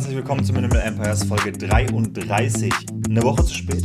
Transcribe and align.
Herzlich 0.00 0.16
willkommen 0.16 0.42
zu 0.42 0.54
Minimal 0.54 0.80
Empires 0.80 1.24
Folge 1.24 1.52
33. 1.52 2.72
Eine 3.06 3.22
Woche 3.22 3.44
zu 3.44 3.52
spät, 3.52 3.84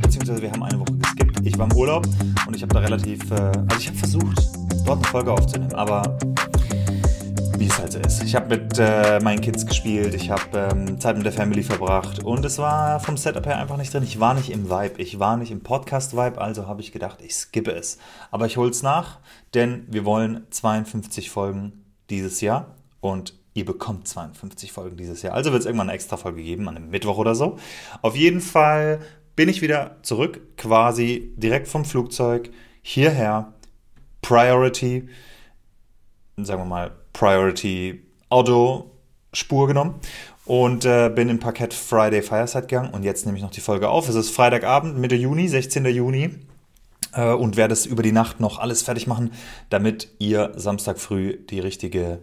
beziehungsweise 0.00 0.40
wir 0.40 0.52
haben 0.52 0.62
eine 0.62 0.78
Woche 0.78 0.96
geskippt. 0.96 1.40
Ich 1.44 1.58
war 1.58 1.68
im 1.68 1.76
Urlaub 1.76 2.06
und 2.46 2.54
ich 2.54 2.62
habe 2.62 2.72
da 2.72 2.78
relativ, 2.78 3.28
äh, 3.32 3.34
also 3.34 3.76
ich 3.76 3.88
habe 3.88 3.98
versucht, 3.98 4.48
dort 4.84 4.98
eine 4.98 5.08
Folge 5.08 5.32
aufzunehmen, 5.32 5.74
aber 5.74 6.18
wie 7.58 7.66
es 7.66 7.76
halt 7.80 7.90
so 7.90 7.98
ist. 7.98 8.22
Ich 8.22 8.36
habe 8.36 8.56
mit 8.56 8.78
äh, 8.78 9.18
meinen 9.18 9.40
Kids 9.40 9.66
gespielt, 9.66 10.14
ich 10.14 10.30
habe 10.30 10.68
ähm, 10.70 11.00
Zeit 11.00 11.16
mit 11.16 11.26
der 11.26 11.32
Family 11.32 11.64
verbracht 11.64 12.22
und 12.22 12.44
es 12.44 12.58
war 12.58 13.00
vom 13.00 13.16
Setup 13.16 13.44
her 13.44 13.58
einfach 13.58 13.76
nicht 13.76 13.92
drin. 13.92 14.04
Ich 14.04 14.20
war 14.20 14.34
nicht 14.34 14.50
im 14.50 14.70
Vibe, 14.70 15.02
ich 15.02 15.18
war 15.18 15.36
nicht 15.36 15.50
im 15.50 15.64
Podcast-Vibe, 15.64 16.40
also 16.40 16.68
habe 16.68 16.80
ich 16.80 16.92
gedacht, 16.92 17.18
ich 17.22 17.34
skippe 17.34 17.72
es. 17.72 17.98
Aber 18.30 18.46
ich 18.46 18.56
hole 18.56 18.70
es 18.70 18.84
nach, 18.84 19.18
denn 19.52 19.84
wir 19.88 20.04
wollen 20.04 20.46
52 20.48 21.28
Folgen 21.28 21.84
dieses 22.08 22.40
Jahr 22.40 22.76
und 23.00 23.34
Ihr 23.56 23.64
bekommt 23.64 24.06
52 24.06 24.70
Folgen 24.70 24.98
dieses 24.98 25.22
Jahr. 25.22 25.32
Also 25.32 25.50
wird 25.50 25.60
es 25.60 25.66
irgendwann 25.66 25.88
eine 25.88 25.94
extra 25.94 26.18
Folge 26.18 26.42
geben, 26.42 26.68
an 26.68 26.76
einem 26.76 26.90
Mittwoch 26.90 27.16
oder 27.16 27.34
so. 27.34 27.58
Auf 28.02 28.14
jeden 28.14 28.42
Fall 28.42 29.00
bin 29.34 29.48
ich 29.48 29.62
wieder 29.62 29.96
zurück, 30.02 30.58
quasi 30.58 31.32
direkt 31.36 31.66
vom 31.66 31.86
Flugzeug 31.86 32.50
hierher. 32.82 33.54
Priority, 34.20 35.08
sagen 36.36 36.60
wir 36.60 36.66
mal, 36.66 36.90
Priority 37.14 38.02
Auto 38.28 38.90
Spur 39.32 39.68
genommen 39.68 40.00
und 40.44 40.84
äh, 40.84 41.08
bin 41.08 41.30
im 41.30 41.38
Parkett 41.38 41.72
Friday 41.72 42.20
Fireside 42.20 42.66
gegangen 42.66 42.92
und 42.92 43.04
jetzt 43.04 43.24
nehme 43.24 43.38
ich 43.38 43.42
noch 43.42 43.50
die 43.50 43.60
Folge 43.62 43.88
auf. 43.88 44.06
Es 44.10 44.16
ist 44.16 44.30
Freitagabend, 44.30 44.98
Mitte 44.98 45.14
Juni, 45.14 45.48
16. 45.48 45.86
Juni 45.86 46.30
äh, 47.14 47.32
und 47.32 47.56
werde 47.56 47.72
es 47.72 47.86
über 47.86 48.02
die 48.02 48.12
Nacht 48.12 48.38
noch 48.38 48.58
alles 48.58 48.82
fertig 48.82 49.06
machen, 49.06 49.32
damit 49.70 50.08
ihr 50.18 50.52
Samstag 50.56 50.98
früh 50.98 51.38
die 51.38 51.60
richtige 51.60 52.20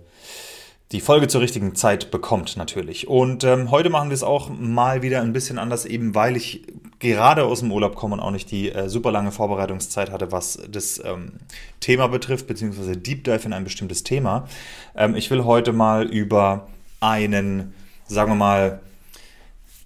die 0.91 1.01
Folge 1.01 1.27
zur 1.27 1.41
richtigen 1.41 1.73
Zeit 1.75 2.11
bekommt 2.11 2.55
natürlich. 2.55 3.07
Und 3.07 3.43
ähm, 3.43 3.71
heute 3.71 3.89
machen 3.89 4.09
wir 4.09 4.15
es 4.15 4.23
auch 4.23 4.49
mal 4.49 5.01
wieder 5.01 5.21
ein 5.21 5.33
bisschen 5.33 5.57
anders, 5.57 5.85
eben 5.85 6.13
weil 6.13 6.35
ich 6.35 6.67
gerade 6.99 7.45
aus 7.45 7.61
dem 7.61 7.71
Urlaub 7.71 7.95
komme 7.95 8.13
und 8.13 8.19
auch 8.19 8.31
nicht 8.31 8.51
die 8.51 8.71
äh, 8.71 8.89
super 8.89 9.11
lange 9.11 9.31
Vorbereitungszeit 9.31 10.11
hatte, 10.11 10.31
was 10.31 10.59
das 10.69 11.01
ähm, 11.03 11.33
Thema 11.79 12.07
betrifft, 12.07 12.47
beziehungsweise 12.47 12.95
Deep 12.95 13.23
Dive 13.23 13.45
in 13.45 13.53
ein 13.53 13.63
bestimmtes 13.63 14.03
Thema. 14.03 14.47
Ähm, 14.95 15.15
ich 15.15 15.31
will 15.31 15.43
heute 15.45 15.73
mal 15.73 16.05
über 16.05 16.67
einen, 16.99 17.73
sagen 18.07 18.31
wir 18.31 18.35
mal, 18.35 18.79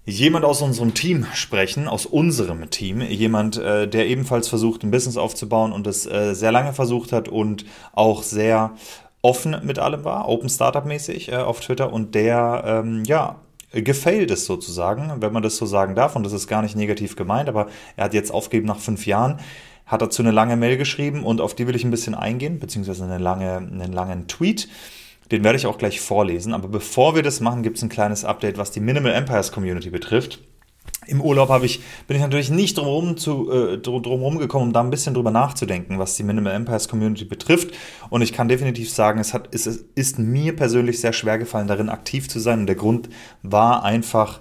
jemand 0.08 0.44
aus 0.44 0.62
unserem 0.62 0.94
Team 0.94 1.26
sprechen, 1.34 1.86
aus 1.86 2.06
unserem 2.06 2.70
Team, 2.70 3.00
jemand, 3.02 3.58
äh, 3.58 3.86
der 3.86 4.06
ebenfalls 4.06 4.48
versucht, 4.48 4.82
ein 4.82 4.90
Business 4.90 5.16
aufzubauen 5.16 5.72
und 5.72 5.86
es 5.86 6.06
äh, 6.06 6.34
sehr 6.34 6.52
lange 6.52 6.72
versucht 6.72 7.12
hat 7.12 7.28
und 7.28 7.66
auch 7.92 8.22
sehr 8.22 8.72
offen 9.22 9.56
mit 9.62 9.78
allem 9.78 10.04
war, 10.04 10.28
Open 10.28 10.48
Startup 10.48 10.84
mäßig 10.84 11.32
äh, 11.32 11.36
auf 11.36 11.60
Twitter 11.60 11.92
und 11.92 12.14
der, 12.14 12.62
ähm, 12.66 13.04
ja, 13.04 13.36
gefailt 13.72 14.30
ist 14.30 14.46
sozusagen, 14.46 15.20
wenn 15.20 15.32
man 15.32 15.42
das 15.42 15.56
so 15.56 15.66
sagen 15.66 15.94
darf 15.94 16.16
und 16.16 16.24
das 16.24 16.32
ist 16.32 16.46
gar 16.46 16.62
nicht 16.62 16.76
negativ 16.76 17.16
gemeint, 17.16 17.48
aber 17.48 17.68
er 17.96 18.04
hat 18.04 18.14
jetzt 18.14 18.30
aufgegeben 18.30 18.66
nach 18.66 18.78
fünf 18.78 19.06
Jahren, 19.06 19.40
hat 19.84 20.02
dazu 20.02 20.22
eine 20.22 20.30
lange 20.30 20.56
Mail 20.56 20.76
geschrieben 20.76 21.22
und 21.22 21.40
auf 21.40 21.54
die 21.54 21.66
will 21.66 21.76
ich 21.76 21.84
ein 21.84 21.90
bisschen 21.90 22.14
eingehen, 22.14 22.58
beziehungsweise 22.60 23.04
eine 23.04 23.18
lange, 23.18 23.56
einen 23.56 23.92
langen 23.92 24.26
Tweet. 24.26 24.68
Den 25.30 25.44
werde 25.44 25.58
ich 25.58 25.66
auch 25.66 25.78
gleich 25.78 26.00
vorlesen. 26.00 26.54
Aber 26.54 26.68
bevor 26.68 27.14
wir 27.14 27.22
das 27.22 27.40
machen, 27.40 27.62
gibt 27.62 27.76
es 27.76 27.82
ein 27.82 27.90
kleines 27.90 28.24
Update, 28.24 28.56
was 28.56 28.70
die 28.70 28.80
Minimal 28.80 29.12
Empires 29.12 29.52
Community 29.52 29.90
betrifft. 29.90 30.40
Im 31.06 31.22
Urlaub 31.22 31.48
habe 31.48 31.64
ich, 31.64 31.80
bin 32.06 32.16
ich 32.16 32.22
natürlich 32.22 32.50
nicht 32.50 32.76
drumherum, 32.76 33.16
äh, 33.16 33.78
drumherum 33.78 34.38
gekommen, 34.38 34.66
um 34.66 34.72
da 34.72 34.80
ein 34.80 34.90
bisschen 34.90 35.14
drüber 35.14 35.30
nachzudenken, 35.30 35.98
was 35.98 36.16
die 36.16 36.22
Minimal 36.22 36.52
Empires 36.52 36.88
Community 36.88 37.24
betrifft. 37.24 37.74
Und 38.10 38.20
ich 38.20 38.32
kann 38.32 38.48
definitiv 38.48 38.90
sagen, 38.90 39.18
es, 39.18 39.32
hat, 39.32 39.48
es 39.54 39.66
ist 39.66 40.18
mir 40.18 40.54
persönlich 40.54 41.00
sehr 41.00 41.14
schwer 41.14 41.38
gefallen, 41.38 41.66
darin 41.66 41.88
aktiv 41.88 42.28
zu 42.28 42.40
sein. 42.40 42.60
Und 42.60 42.66
der 42.66 42.76
Grund 42.76 43.08
war 43.42 43.84
einfach 43.84 44.40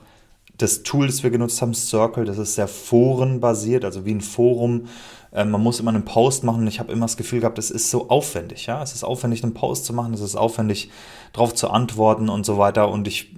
das 0.58 0.84
Tool, 0.84 1.08
das 1.08 1.24
wir 1.24 1.30
genutzt 1.30 1.62
haben, 1.62 1.74
Circle. 1.74 2.25
Das 2.25 2.38
ist 2.38 2.56
sehr 2.56 2.68
forenbasiert, 2.68 3.85
also 3.85 4.06
wie 4.06 4.14
ein 4.14 4.22
Forum. 4.22 4.88
Äh, 5.32 5.46
man 5.46 5.62
muss 5.62 5.80
immer 5.80 5.92
einen 5.92 6.06
Post 6.06 6.44
machen 6.44 6.62
und 6.62 6.68
ich 6.68 6.80
habe 6.80 6.92
immer 6.92 7.06
das 7.06 7.18
Gefühl 7.18 7.40
gehabt, 7.40 7.60
es 7.60 7.72
ist 7.72 7.90
so 7.90 8.10
aufwendig. 8.10 8.66
Ja? 8.66 8.82
Es 8.82 8.94
ist 8.94 9.04
aufwendig, 9.04 9.44
einen 9.44 9.54
Post 9.54 9.86
zu 9.86 9.94
machen, 9.94 10.14
es 10.14 10.22
ist 10.22 10.36
aufwendig, 10.36 10.92
darauf 11.34 11.54
zu 11.54 11.70
antworten 11.70 12.30
und 12.30 12.46
so 12.46 12.58
weiter. 12.58 12.90
Und 12.90 13.08
ich 13.08 13.32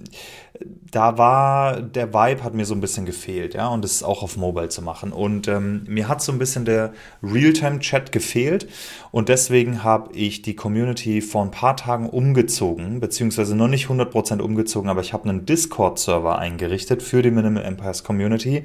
da 0.90 1.18
war 1.18 1.80
der 1.80 2.12
Vibe 2.12 2.42
hat 2.42 2.54
mir 2.54 2.64
so 2.64 2.74
ein 2.74 2.80
bisschen 2.80 3.06
gefehlt, 3.06 3.54
ja, 3.54 3.68
und 3.68 3.84
es 3.84 4.02
auch 4.02 4.22
auf 4.22 4.36
Mobile 4.36 4.68
zu 4.68 4.82
machen. 4.82 5.12
Und 5.12 5.48
ähm, 5.48 5.84
mir 5.86 6.08
hat 6.08 6.22
so 6.22 6.32
ein 6.32 6.38
bisschen 6.38 6.64
der 6.64 6.92
Realtime-Chat 7.22 8.12
gefehlt 8.12 8.68
und 9.12 9.28
deswegen 9.28 9.84
habe 9.84 10.14
ich 10.14 10.42
die 10.42 10.56
Community 10.56 11.20
vor 11.20 11.44
ein 11.44 11.50
paar 11.50 11.76
Tagen 11.76 12.08
umgezogen, 12.08 13.00
beziehungsweise 13.00 13.54
noch 13.54 13.68
nicht 13.68 13.86
100% 13.86 14.40
umgezogen, 14.40 14.90
aber 14.90 15.00
ich 15.00 15.12
habe 15.12 15.28
einen 15.28 15.46
Discord-Server 15.46 16.38
eingerichtet 16.38 17.02
für 17.02 17.22
die 17.22 17.30
Minimal 17.30 17.64
Empires 17.64 18.02
Community 18.02 18.64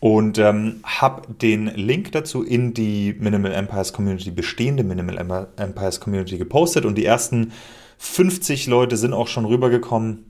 und 0.00 0.38
ähm, 0.38 0.80
habe 0.82 1.34
den 1.34 1.66
Link 1.66 2.12
dazu 2.12 2.42
in 2.42 2.72
die 2.72 3.14
Minimal 3.18 3.52
Empires 3.52 3.92
Community, 3.92 4.30
bestehende 4.30 4.82
Minimal 4.82 5.48
Empires 5.56 6.00
Community 6.00 6.38
gepostet. 6.38 6.86
Und 6.86 6.96
die 6.96 7.04
ersten 7.04 7.52
50 7.98 8.66
Leute 8.66 8.96
sind 8.96 9.12
auch 9.12 9.28
schon 9.28 9.44
rübergekommen. 9.44 10.24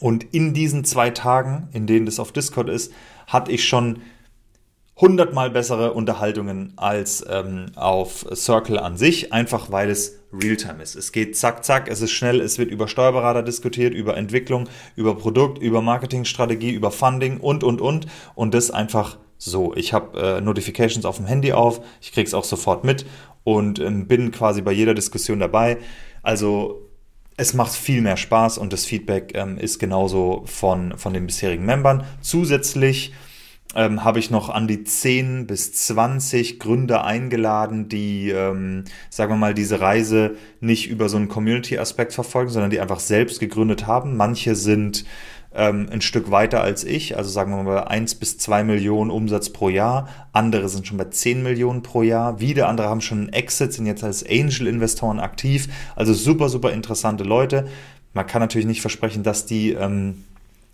Und 0.00 0.24
in 0.34 0.52
diesen 0.52 0.84
zwei 0.84 1.10
Tagen, 1.10 1.68
in 1.72 1.86
denen 1.86 2.04
das 2.04 2.18
auf 2.18 2.32
Discord 2.32 2.68
ist, 2.68 2.92
hatte 3.28 3.52
ich 3.52 3.64
schon 3.64 4.00
hundertmal 4.98 5.50
bessere 5.50 5.92
Unterhaltungen 5.92 6.72
als 6.76 7.24
ähm, 7.28 7.66
auf 7.76 8.26
Circle 8.34 8.78
an 8.78 8.96
sich, 8.96 9.32
einfach 9.32 9.70
weil 9.70 9.90
es 9.90 10.20
Realtime 10.32 10.82
ist. 10.82 10.96
Es 10.96 11.12
geht 11.12 11.36
zack, 11.36 11.64
zack, 11.64 11.88
es 11.88 12.00
ist 12.00 12.12
schnell, 12.12 12.40
es 12.40 12.58
wird 12.58 12.70
über 12.70 12.88
Steuerberater 12.88 13.42
diskutiert, 13.42 13.92
über 13.92 14.16
Entwicklung, 14.16 14.68
über 14.96 15.16
Produkt, 15.16 15.58
über 15.58 15.82
Marketingstrategie, 15.82 16.70
über 16.70 16.90
Funding 16.90 17.38
und, 17.38 17.62
und, 17.62 17.80
und. 17.80 18.06
Und 18.34 18.54
das 18.54 18.70
einfach 18.70 19.18
so. 19.38 19.74
Ich 19.74 19.92
habe 19.92 20.18
äh, 20.18 20.40
Notifications 20.40 21.04
auf 21.04 21.18
dem 21.18 21.26
Handy 21.26 21.52
auf, 21.52 21.82
ich 22.00 22.12
kriege 22.12 22.26
es 22.26 22.32
auch 22.32 22.44
sofort 22.44 22.84
mit 22.84 23.04
und 23.44 23.78
ähm, 23.78 24.08
bin 24.08 24.30
quasi 24.30 24.62
bei 24.62 24.72
jeder 24.72 24.94
Diskussion 24.94 25.40
dabei. 25.40 25.76
Also 26.22 26.88
es 27.36 27.52
macht 27.52 27.72
viel 27.72 28.00
mehr 28.00 28.16
Spaß 28.16 28.56
und 28.56 28.72
das 28.72 28.86
Feedback 28.86 29.32
ähm, 29.34 29.58
ist 29.58 29.78
genauso 29.78 30.42
von, 30.46 30.96
von 30.96 31.12
den 31.12 31.26
bisherigen 31.26 31.66
Membern. 31.66 32.04
Zusätzlich 32.22 33.12
ähm, 33.76 34.02
habe 34.02 34.18
ich 34.18 34.30
noch 34.30 34.48
an 34.48 34.66
die 34.66 34.84
10 34.84 35.46
bis 35.46 35.72
20 35.72 36.58
Gründer 36.58 37.04
eingeladen, 37.04 37.88
die, 37.88 38.30
ähm, 38.30 38.84
sagen 39.10 39.32
wir 39.32 39.36
mal, 39.36 39.54
diese 39.54 39.80
Reise 39.80 40.36
nicht 40.60 40.88
über 40.88 41.08
so 41.08 41.18
einen 41.18 41.28
Community-Aspekt 41.28 42.14
verfolgen, 42.14 42.50
sondern 42.50 42.70
die 42.70 42.80
einfach 42.80 43.00
selbst 43.00 43.38
gegründet 43.38 43.86
haben. 43.86 44.16
Manche 44.16 44.56
sind 44.56 45.04
ähm, 45.54 45.88
ein 45.92 46.00
Stück 46.00 46.30
weiter 46.30 46.62
als 46.62 46.84
ich, 46.84 47.18
also 47.18 47.28
sagen 47.28 47.50
wir 47.50 47.62
mal 47.62 47.84
1 47.84 48.14
bis 48.16 48.38
2 48.38 48.64
Millionen 48.64 49.10
Umsatz 49.10 49.50
pro 49.50 49.68
Jahr. 49.68 50.08
Andere 50.32 50.70
sind 50.70 50.86
schon 50.86 50.96
bei 50.96 51.04
10 51.04 51.42
Millionen 51.42 51.82
pro 51.82 52.02
Jahr. 52.02 52.40
Wieder 52.40 52.68
andere 52.68 52.88
haben 52.88 53.02
schon 53.02 53.18
einen 53.18 53.28
Exit, 53.34 53.74
sind 53.74 53.86
jetzt 53.86 54.04
als 54.04 54.24
Angel-Investoren 54.24 55.20
aktiv. 55.20 55.68
Also 55.94 56.14
super, 56.14 56.48
super 56.48 56.72
interessante 56.72 57.24
Leute. 57.24 57.68
Man 58.14 58.26
kann 58.26 58.40
natürlich 58.40 58.66
nicht 58.66 58.80
versprechen, 58.80 59.22
dass 59.22 59.44
die 59.44 59.72
ähm, 59.72 60.24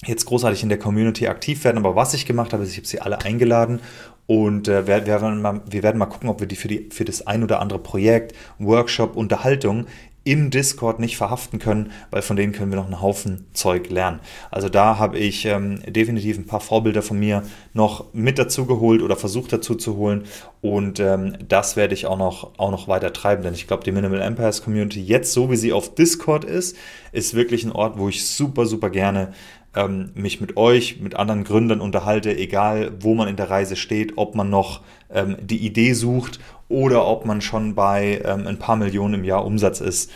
jetzt 0.05 0.25
großartig 0.27 0.63
in 0.63 0.69
der 0.69 0.79
Community 0.79 1.29
aktiv 1.29 1.63
werden, 1.65 1.79
aber 1.79 1.95
was 1.95 2.15
ich 2.15 2.27
gemacht 2.27 2.53
habe, 2.53 2.65
ist, 2.65 2.71
ich 2.71 2.79
habe 2.79 2.87
sie 2.87 3.01
alle 3.01 3.21
eingeladen 3.21 3.81
und 4.27 4.69
äh, 4.69 4.87
wir, 4.87 5.07
wir, 5.07 5.21
werden 5.21 5.43
mal, 5.43 5.61
wir 5.69 5.83
werden 5.83 5.99
mal 5.99 6.07
gucken, 6.07 6.29
ob 6.29 6.41
wir 6.41 6.47
die 6.47 6.57
für, 6.57 6.69
die 6.69 6.89
für 6.91 7.05
das 7.05 7.27
ein 7.27 7.43
oder 7.43 7.61
andere 7.61 7.79
Projekt, 7.79 8.35
Workshop, 8.59 9.17
Unterhaltung 9.17 9.87
im 10.25 10.51
Discord 10.51 11.01
nicht 11.01 11.17
verhaften 11.17 11.59
können, 11.59 11.91
weil 12.11 12.23
von 12.23 12.37
denen 12.37 12.53
können 12.53 12.71
wir 12.71 12.77
noch 12.77 12.85
einen 12.85 13.01
Haufen 13.01 13.47
Zeug 13.55 13.91
lernen. 13.91 14.21
Also 14.51 14.69
da 14.69 14.99
habe 14.99 15.19
ich 15.19 15.47
ähm, 15.47 15.81
definitiv 15.87 16.39
ein 16.39 16.47
paar 16.47 16.61
Vorbilder 16.61 17.03
von 17.03 17.19
mir 17.19 17.43
noch 17.73 18.13
mit 18.13 18.39
dazu 18.39 18.67
geholt 18.67 19.03
oder 19.03 19.17
versucht 19.17 19.53
dazu 19.53 19.75
zu 19.75 19.97
holen 19.97 20.25
und 20.61 21.01
ähm, 21.01 21.37
das 21.49 21.77
werde 21.77 21.95
ich 21.95 22.07
auch 22.07 22.19
noch, 22.19 22.57
auch 22.59 22.71
noch 22.71 22.87
weiter 22.87 23.13
treiben, 23.13 23.43
denn 23.43 23.55
ich 23.55 23.67
glaube, 23.67 23.83
die 23.83 23.91
Minimal 23.91 24.21
Empires 24.21 24.63
Community 24.63 25.03
jetzt 25.03 25.33
so 25.33 25.51
wie 25.51 25.57
sie 25.57 25.73
auf 25.73 25.95
Discord 25.95 26.45
ist, 26.45 26.77
ist 27.11 27.35
wirklich 27.35 27.65
ein 27.65 27.73
Ort, 27.73 27.99
wo 27.99 28.09
ich 28.09 28.27
super, 28.27 28.67
super 28.67 28.91
gerne 28.91 29.33
ähm, 29.75 30.11
mich 30.15 30.41
mit 30.41 30.57
euch, 30.57 31.01
mit 31.01 31.17
anderen 31.17 31.45
Gründern 31.45 31.81
unterhalte, 31.81 32.37
egal 32.37 32.93
wo 33.01 33.15
man 33.15 33.29
in 33.29 33.37
der 33.37 33.51
Reise 33.51 33.77
steht, 33.77 34.15
ob 34.17 34.35
man 34.35 34.51
noch 34.51 34.83
ähm, 35.11 35.37
die 35.41 35.65
Idee 35.65 35.95
sucht 35.95 36.41
oder 36.69 37.07
ob 37.07 37.25
man 37.25 37.41
schon 37.41 37.75
bei 37.75 38.21
ähm, 38.25 38.47
ein 38.47 38.59
paar 38.59 38.77
Millionen 38.77 39.15
im 39.15 39.25
Jahr 39.25 39.45
Umsatz 39.45 39.81
ist. 39.81 40.11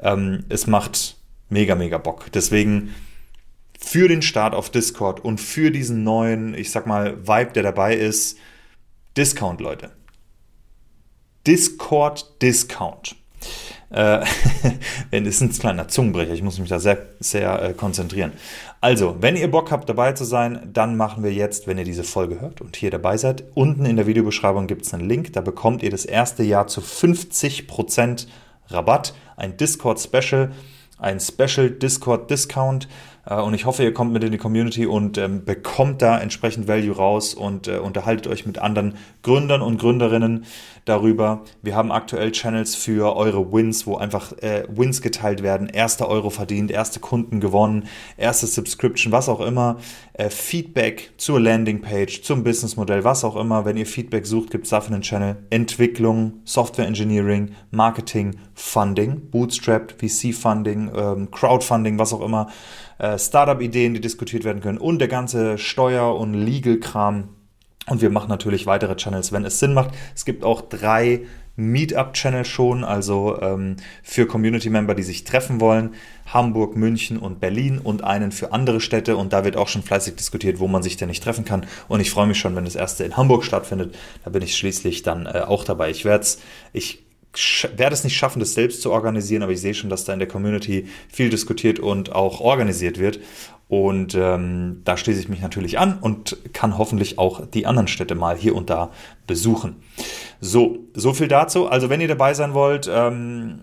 Ähm, 0.00 0.44
es 0.48 0.66
macht 0.66 1.16
mega, 1.48 1.74
mega 1.74 1.98
Bock. 1.98 2.32
Deswegen 2.32 2.94
für 3.78 4.08
den 4.08 4.22
Start 4.22 4.54
auf 4.54 4.70
Discord 4.70 5.24
und 5.24 5.40
für 5.40 5.70
diesen 5.70 6.04
neuen, 6.04 6.54
ich 6.54 6.70
sag 6.70 6.86
mal, 6.86 7.26
Vibe, 7.26 7.52
der 7.52 7.62
dabei 7.62 7.96
ist, 7.96 8.38
Discount, 9.16 9.60
Leute. 9.60 9.90
Discord 11.46 12.40
Discount. 12.40 13.16
Äh, 13.92 14.24
das 15.10 15.20
ist 15.26 15.40
ein 15.42 15.52
kleiner 15.52 15.88
Zungenbrecher, 15.88 16.32
ich 16.32 16.42
muss 16.42 16.58
mich 16.58 16.68
da 16.68 16.80
sehr, 16.80 17.06
sehr 17.20 17.62
äh, 17.62 17.72
konzentrieren. 17.74 18.32
Also, 18.80 19.16
wenn 19.20 19.36
ihr 19.36 19.50
Bock 19.50 19.70
habt, 19.70 19.88
dabei 19.88 20.12
zu 20.12 20.24
sein, 20.24 20.70
dann 20.72 20.96
machen 20.96 21.22
wir 21.22 21.32
jetzt, 21.32 21.66
wenn 21.66 21.78
ihr 21.78 21.84
diese 21.84 22.04
Folge 22.04 22.40
hört 22.40 22.60
und 22.60 22.76
hier 22.76 22.90
dabei 22.90 23.16
seid, 23.16 23.44
unten 23.54 23.84
in 23.84 23.96
der 23.96 24.06
Videobeschreibung 24.06 24.66
gibt 24.66 24.86
es 24.86 24.94
einen 24.94 25.08
Link, 25.08 25.32
da 25.34 25.40
bekommt 25.40 25.82
ihr 25.82 25.90
das 25.90 26.04
erste 26.04 26.42
Jahr 26.42 26.66
zu 26.66 26.80
50% 26.80 28.26
Rabatt, 28.68 29.14
ein 29.36 29.56
Discord-Special, 29.56 30.52
ein 30.98 31.20
Special 31.20 31.70
Discord-Discount. 31.70 32.84
Äh, 32.84 32.88
und 33.24 33.54
ich 33.54 33.66
hoffe, 33.66 33.84
ihr 33.84 33.94
kommt 33.94 34.12
mit 34.12 34.24
in 34.24 34.32
die 34.32 34.38
Community 34.38 34.84
und 34.84 35.16
ähm, 35.16 35.44
bekommt 35.44 36.02
da 36.02 36.18
entsprechend 36.18 36.66
Value 36.66 36.96
raus 36.96 37.34
und 37.34 37.68
äh, 37.68 37.78
unterhaltet 37.78 38.26
euch 38.26 38.46
mit 38.46 38.58
anderen 38.58 38.94
Gründern 39.22 39.62
und 39.62 39.78
Gründerinnen 39.78 40.44
darüber. 40.84 41.42
Wir 41.62 41.76
haben 41.76 41.92
aktuell 41.92 42.32
Channels 42.32 42.74
für 42.74 43.14
eure 43.14 43.52
Wins, 43.52 43.86
wo 43.86 43.96
einfach 43.96 44.32
äh, 44.38 44.64
Wins 44.68 45.02
geteilt 45.02 45.44
werden, 45.44 45.68
erster 45.68 46.08
Euro 46.08 46.30
verdient, 46.30 46.72
erste 46.72 46.98
Kunden 46.98 47.38
gewonnen, 47.38 47.84
erste 48.16 48.48
Subscription, 48.48 49.12
was 49.12 49.28
auch 49.28 49.40
immer. 49.40 49.76
Äh, 50.14 50.28
Feedback 50.28 51.12
zur 51.16 51.38
Landingpage, 51.38 52.22
zum 52.22 52.42
Businessmodell, 52.42 53.04
was 53.04 53.24
auch 53.24 53.36
immer. 53.36 53.64
Wenn 53.64 53.76
ihr 53.76 53.86
Feedback 53.86 54.26
sucht, 54.26 54.50
gibt 54.50 54.64
es 54.64 54.70
dafür 54.70 54.94
einen 54.94 55.02
Channel. 55.02 55.36
Entwicklung, 55.50 56.40
Software 56.44 56.86
Engineering, 56.86 57.52
Marketing, 57.70 58.36
Funding, 58.54 59.30
Bootstrapped, 59.30 59.92
VC-Funding, 59.92 60.90
ähm, 60.94 61.30
Crowdfunding, 61.30 61.98
was 61.98 62.12
auch 62.12 62.20
immer. 62.20 62.48
Äh, 63.02 63.18
Startup-Ideen, 63.18 63.94
die 63.94 64.00
diskutiert 64.00 64.44
werden 64.44 64.62
können 64.62 64.78
und 64.78 65.00
der 65.00 65.08
ganze 65.08 65.58
Steuer- 65.58 66.16
und 66.16 66.34
Legal-Kram 66.34 67.30
und 67.88 68.00
wir 68.00 68.10
machen 68.10 68.28
natürlich 68.28 68.66
weitere 68.66 68.94
Channels, 68.94 69.32
wenn 69.32 69.44
es 69.44 69.58
Sinn 69.58 69.74
macht. 69.74 69.90
Es 70.14 70.24
gibt 70.24 70.44
auch 70.44 70.60
drei 70.60 71.22
Meetup-Channel 71.56 72.44
schon, 72.44 72.84
also 72.84 73.40
ähm, 73.42 73.76
für 74.04 74.26
Community-Member, 74.26 74.94
die 74.94 75.02
sich 75.02 75.24
treffen 75.24 75.60
wollen. 75.60 75.94
Hamburg, 76.26 76.76
München 76.76 77.18
und 77.18 77.40
Berlin 77.40 77.80
und 77.80 78.04
einen 78.04 78.30
für 78.30 78.52
andere 78.52 78.80
Städte. 78.80 79.16
Und 79.16 79.32
da 79.32 79.44
wird 79.44 79.56
auch 79.56 79.66
schon 79.66 79.82
fleißig 79.82 80.14
diskutiert, 80.14 80.60
wo 80.60 80.68
man 80.68 80.84
sich 80.84 80.96
denn 80.96 81.08
nicht 81.08 81.24
treffen 81.24 81.44
kann. 81.44 81.66
Und 81.88 81.98
ich 81.98 82.12
freue 82.12 82.28
mich 82.28 82.38
schon, 82.38 82.54
wenn 82.54 82.64
das 82.64 82.76
erste 82.76 83.02
in 83.02 83.16
Hamburg 83.16 83.44
stattfindet. 83.44 83.96
Da 84.24 84.30
bin 84.30 84.42
ich 84.42 84.56
schließlich 84.56 85.02
dann 85.02 85.26
äh, 85.26 85.40
auch 85.40 85.64
dabei. 85.64 85.90
Ich 85.90 86.04
werde 86.04 86.22
es, 86.22 86.38
ich 86.72 87.02
werde 87.76 87.94
es 87.94 88.04
nicht 88.04 88.16
schaffen, 88.16 88.40
das 88.40 88.54
selbst 88.54 88.82
zu 88.82 88.90
organisieren, 88.90 89.42
aber 89.42 89.52
ich 89.52 89.60
sehe 89.60 89.74
schon, 89.74 89.90
dass 89.90 90.04
da 90.04 90.12
in 90.12 90.18
der 90.18 90.28
Community 90.28 90.86
viel 91.08 91.30
diskutiert 91.30 91.78
und 91.78 92.12
auch 92.12 92.40
organisiert 92.40 92.98
wird. 92.98 93.20
Und 93.68 94.14
ähm, 94.14 94.82
da 94.84 94.98
schließe 94.98 95.18
ich 95.20 95.30
mich 95.30 95.40
natürlich 95.40 95.78
an 95.78 95.98
und 95.98 96.36
kann 96.52 96.76
hoffentlich 96.76 97.18
auch 97.18 97.46
die 97.46 97.64
anderen 97.64 97.88
Städte 97.88 98.14
mal 98.14 98.36
hier 98.36 98.54
und 98.54 98.68
da 98.68 98.90
besuchen. 99.26 99.76
So, 100.40 100.80
so 100.92 101.14
viel 101.14 101.28
dazu. 101.28 101.68
Also 101.68 101.88
wenn 101.88 102.02
ihr 102.02 102.08
dabei 102.08 102.34
sein 102.34 102.52
wollt, 102.52 102.90
ähm, 102.92 103.60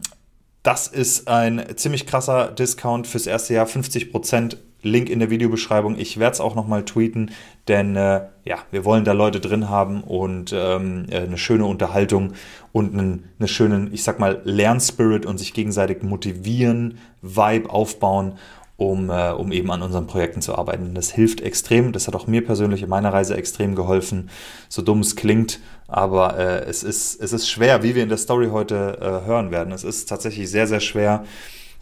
das 0.64 0.88
ist 0.88 1.28
ein 1.28 1.64
ziemlich 1.76 2.08
krasser 2.08 2.52
Discount 2.52 3.06
fürs 3.06 3.28
erste 3.28 3.54
Jahr, 3.54 3.68
50 3.68 4.12
Prozent. 4.12 4.58
Link 4.82 5.10
in 5.10 5.20
der 5.20 5.30
Videobeschreibung. 5.30 5.98
Ich 5.98 6.20
werde 6.20 6.34
es 6.34 6.42
auch 6.42 6.56
nochmal 6.56 6.86
tweeten, 6.86 7.32
denn 7.68 7.96
äh, 7.96 8.22
ja, 8.46 8.58
wir 8.72 8.86
wollen 8.86 9.04
da 9.04 9.14
Leute 9.14 9.40
drin 9.40 9.70
haben 9.70 10.04
und 10.04 10.54
ähm, 10.54 11.06
äh, 11.10 11.18
eine 11.18 11.38
schöne 11.38 11.66
Unterhaltung 11.66 12.34
und 12.72 12.94
einen, 12.94 13.30
eine 13.40 13.48
schönen, 13.48 13.94
ich 13.94 14.04
sag 14.04 14.20
mal, 14.20 14.42
Lernspirit 14.44 15.26
und 15.26 15.38
sich 15.38 15.54
gegenseitig 15.54 16.04
motivieren, 16.04 16.98
Vibe 17.22 17.70
aufbauen 17.70 18.34
um, 18.80 19.10
äh, 19.10 19.32
um 19.32 19.52
eben 19.52 19.70
an 19.72 19.82
unseren 19.82 20.08
Projekten 20.08 20.42
zu 20.42 20.56
arbeiten. 20.56 20.96
Das 20.96 21.12
hilft 21.12 21.42
extrem. 21.42 21.92
Das 21.92 22.08
hat 22.08 22.16
auch 22.16 22.28
mir 22.28 22.44
persönlich 22.44 22.82
in 22.82 22.90
meiner 22.90 23.14
Reise 23.14 23.36
extrem 23.36 23.76
geholfen. 23.76 24.30
So 24.70 24.82
dumm 24.82 25.02
es 25.02 25.18
klingt, 25.18 25.60
aber 25.88 26.40
äh, 26.40 26.64
es, 26.64 26.84
ist, 26.84 27.22
es 27.22 27.34
ist 27.34 27.50
schwer, 27.50 27.84
wie 27.84 27.94
wir 27.94 28.04
in 28.04 28.10
der 28.10 28.18
Story 28.18 28.48
heute 28.52 28.98
äh, 29.02 29.28
hören 29.28 29.52
werden. 29.52 29.74
Es 29.74 29.84
ist 29.84 30.08
tatsächlich 30.08 30.50
sehr, 30.50 30.66
sehr 30.66 30.80
schwer, 30.80 31.26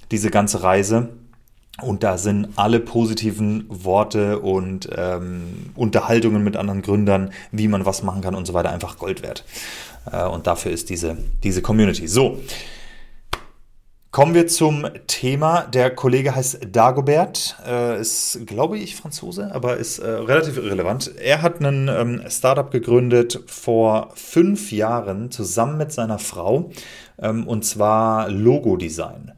diese 0.09 0.31
ganze 0.31 0.63
Reise. 0.63 1.09
Und 1.81 2.03
da 2.03 2.17
sind 2.17 2.49
alle 2.55 2.79
positiven 2.79 3.65
Worte 3.69 4.39
und 4.39 4.89
ähm, 4.95 5.71
Unterhaltungen 5.75 6.43
mit 6.43 6.57
anderen 6.57 6.81
Gründern, 6.81 7.31
wie 7.51 7.67
man 7.67 7.85
was 7.85 8.01
machen 8.01 8.21
kann 8.21 8.33
und 8.33 8.47
so 8.47 8.53
weiter, 8.53 8.71
einfach 8.71 8.97
Gold 8.97 9.21
wert. 9.21 9.43
Äh, 10.11 10.25
und 10.25 10.47
dafür 10.47 10.71
ist 10.71 10.89
diese, 10.89 11.17
diese 11.43 11.61
Community. 11.61 12.07
So, 12.07 12.39
Kommen 14.09 14.33
wir 14.33 14.47
zum 14.47 14.87
Thema. 15.05 15.63
Der 15.63 15.93
Kollege 15.93 16.33
heißt 16.33 16.69
Dagobert, 16.71 17.57
äh, 17.67 18.01
ist, 18.01 18.47
glaube 18.47 18.79
ich, 18.79 18.95
Franzose, 18.95 19.53
aber 19.53 19.77
ist 19.77 19.99
äh, 19.99 20.09
relativ 20.09 20.57
irrelevant. 20.57 21.11
Er 21.21 21.43
hat 21.43 21.61
ein 21.61 21.87
ähm, 21.87 22.23
Startup 22.27 22.71
gegründet 22.71 23.43
vor 23.45 24.09
fünf 24.15 24.71
Jahren 24.71 25.29
zusammen 25.29 25.77
mit 25.77 25.91
seiner 25.91 26.17
Frau, 26.17 26.71
ähm, 27.21 27.47
und 27.47 27.63
zwar 27.63 28.29
Logo 28.29 28.77
Design. 28.77 29.33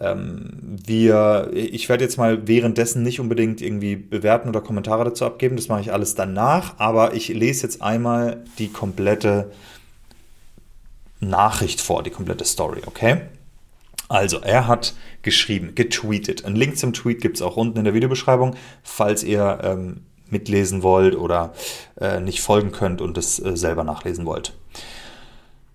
Ähm, 0.00 0.78
wir, 0.84 1.50
ich 1.52 1.88
werde 1.88 2.04
jetzt 2.04 2.16
mal 2.16 2.48
währenddessen 2.48 3.02
nicht 3.02 3.20
unbedingt 3.20 3.60
irgendwie 3.60 3.96
bewerten 3.96 4.48
oder 4.48 4.62
Kommentare 4.62 5.04
dazu 5.04 5.26
abgeben, 5.26 5.56
das 5.56 5.68
mache 5.68 5.82
ich 5.82 5.92
alles 5.92 6.14
danach, 6.14 6.74
aber 6.78 7.14
ich 7.14 7.28
lese 7.28 7.64
jetzt 7.64 7.82
einmal 7.82 8.44
die 8.58 8.68
komplette 8.68 9.52
Nachricht 11.20 11.80
vor, 11.82 12.02
die 12.02 12.10
komplette 12.10 12.46
Story, 12.46 12.80
okay? 12.86 13.20
Also, 14.08 14.40
er 14.40 14.66
hat 14.66 14.94
geschrieben, 15.22 15.74
getweetet. 15.76 16.44
Ein 16.44 16.56
Link 16.56 16.76
zum 16.78 16.92
Tweet 16.92 17.20
gibt 17.20 17.36
es 17.36 17.42
auch 17.42 17.56
unten 17.56 17.78
in 17.78 17.84
der 17.84 17.94
Videobeschreibung, 17.94 18.56
falls 18.82 19.22
ihr 19.22 19.60
ähm, 19.62 20.00
mitlesen 20.30 20.82
wollt 20.82 21.14
oder 21.14 21.52
äh, 22.00 22.20
nicht 22.20 22.40
folgen 22.40 22.72
könnt 22.72 23.00
und 23.00 23.16
es 23.18 23.38
äh, 23.38 23.56
selber 23.56 23.84
nachlesen 23.84 24.26
wollt. 24.26 24.56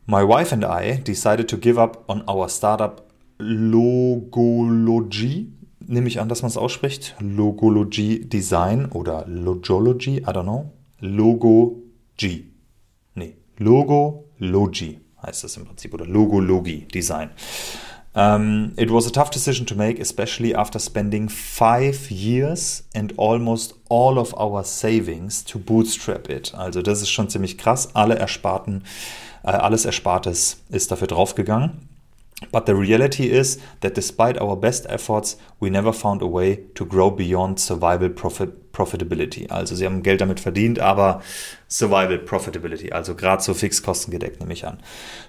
My 0.06 0.28
wife 0.28 0.54
and 0.54 0.66
I 0.66 1.02
decided 1.02 1.50
to 1.50 1.58
give 1.58 1.80
up 1.80 2.04
on 2.08 2.28
our 2.28 2.50
startup 2.50 3.04
Logology. 4.36 5.54
Nehme 5.88 6.08
ich 6.08 6.20
an, 6.20 6.28
dass 6.28 6.42
man 6.42 6.50
es 6.50 6.58
ausspricht. 6.58 7.16
Logology 7.20 8.28
Design 8.28 8.88
oder 8.88 9.26
Logology, 9.28 10.18
I 10.18 10.26
don't 10.26 10.44
know. 10.44 10.72
Logo 11.00 11.82
G. 12.18 12.46
Nee, 13.14 13.36
Logology 13.58 15.00
heißt 15.22 15.44
das 15.44 15.58
im 15.58 15.66
Prinzip 15.66 15.94
oder 15.94 16.06
Logology 16.06 16.86
Design. 16.94 17.30
Um, 18.14 18.72
it 18.78 18.92
was 18.92 19.08
a 19.08 19.10
tough 19.10 19.30
decision 19.30 19.66
to 19.68 19.76
make, 19.76 20.02
especially 20.02 20.56
after 20.56 20.80
spending 20.80 21.28
five 21.30 22.10
years 22.10 22.84
and 22.94 23.14
almost 23.18 23.76
all 23.90 24.18
of 24.18 24.34
our 24.34 24.64
savings 24.64 25.44
to 25.46 25.60
bootstrap 25.60 26.30
it. 26.30 26.54
Also 26.56 26.82
das 26.82 27.02
ist 27.02 27.10
schon 27.10 27.30
ziemlich 27.30 27.58
krass. 27.58 27.94
Alle 27.94 28.16
Ersparten, 28.18 28.84
äh, 29.44 29.50
alles 29.52 29.86
Erspartes 29.86 30.62
ist 30.70 30.92
dafür 30.92 31.08
draufgegangen. 31.08 31.95
But 32.52 32.66
the 32.66 32.76
reality 32.76 33.30
is 33.30 33.60
that 33.80 33.96
despite 33.96 34.38
our 34.42 34.58
best 34.58 34.86
efforts, 34.90 35.38
we 35.62 35.70
never 35.70 35.94
found 35.94 36.22
a 36.22 36.28
way 36.28 36.66
to 36.76 36.86
grow 36.86 37.10
beyond 37.10 37.60
survival 37.60 38.10
profit 38.10 38.74
profitability. 38.74 39.50
Also 39.50 39.74
sie 39.74 39.86
haben 39.86 40.04
Geld 40.04 40.20
damit 40.20 40.42
verdient, 40.42 40.80
aber 40.80 41.22
survival 41.70 42.18
profitability, 42.18 42.92
also 42.92 43.16
gerade 43.16 43.42
so 43.42 43.54
Fixkosten 43.54 44.12
gedeckt, 44.12 44.42
nehme 44.42 44.52
ich 44.52 44.66
an. 44.66 44.80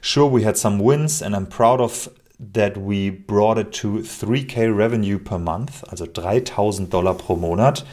Sure, 0.01 0.29
we 0.29 0.45
had 0.45 0.57
some 0.57 0.81
wins 0.81 1.23
and 1.23 1.37
I'm 1.37 1.47
proud 1.49 1.81
of 1.81 2.11
that 2.41 2.77
we 2.77 3.11
brought 3.11 3.57
it 3.57 3.73
to 3.73 4.01
3k 4.01 4.77
revenue 4.77 5.21
per 5.21 5.39
month, 5.39 5.85
also 5.89 6.07
3000 6.07 6.91
Dollar 6.91 7.15
pro 7.15 7.37
Monat, 7.37 7.85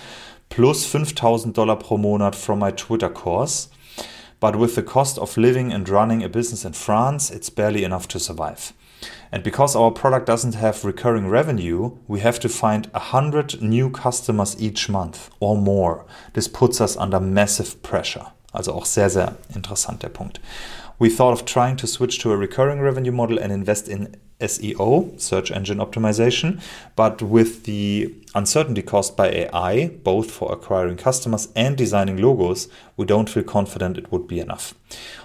plus 0.49 0.85
5000 0.85 1.53
Dollar 1.53 1.75
pro 1.75 1.97
Monat 1.97 2.35
from 2.35 2.57
my 2.57 2.71
Twitter 2.71 3.09
course. 3.09 3.69
But 4.39 4.55
with 4.55 4.73
the 4.73 4.83
cost 4.83 5.19
of 5.19 5.37
living 5.37 5.71
and 5.71 5.87
running 5.87 6.23
a 6.23 6.29
business 6.29 6.65
in 6.65 6.73
France, 6.73 7.29
it's 7.29 7.51
barely 7.51 7.83
enough 7.83 8.07
to 8.09 8.19
survive. 8.19 8.73
And 9.33 9.41
because 9.41 9.75
our 9.75 9.89
product 9.89 10.27
doesn't 10.27 10.53
have 10.53 10.85
recurring 10.85 11.27
revenue, 11.27 11.97
we 12.07 12.19
have 12.19 12.39
to 12.41 12.47
find 12.47 12.85
100 12.91 13.63
new 13.63 13.89
customers 13.89 14.55
each 14.59 14.89
month 14.89 15.31
or 15.39 15.57
more. 15.57 16.05
This 16.33 16.47
puts 16.47 16.79
us 16.79 16.95
under 16.95 17.19
massive 17.19 17.81
pressure. 17.81 18.27
Also 18.53 18.73
auch 18.73 18.85
sehr, 18.85 19.09
sehr 19.09 19.35
interessant 19.55 20.03
der 20.03 20.09
Punkt. 20.09 20.39
We 20.99 21.09
thought 21.09 21.33
of 21.33 21.45
trying 21.45 21.77
to 21.77 21.87
switch 21.87 22.19
to 22.19 22.31
a 22.31 22.37
recurring 22.37 22.79
revenue 22.79 23.11
model 23.11 23.39
and 23.39 23.51
invest 23.51 23.87
in 23.87 24.15
SEO, 24.43 25.19
search 25.19 25.51
engine 25.51 25.79
optimization, 25.79 26.61
but 26.95 27.21
with 27.21 27.63
the 27.63 28.13
uncertainty 28.35 28.81
caused 28.81 29.15
by 29.15 29.29
AI, 29.29 29.87
both 30.03 30.31
for 30.31 30.51
acquiring 30.51 30.97
customers 30.97 31.47
and 31.55 31.77
designing 31.77 32.17
logos, 32.17 32.67
we 32.97 33.05
don't 33.05 33.29
feel 33.29 33.43
confident 33.43 33.97
it 33.97 34.11
would 34.11 34.27
be 34.27 34.39
enough. 34.39 34.73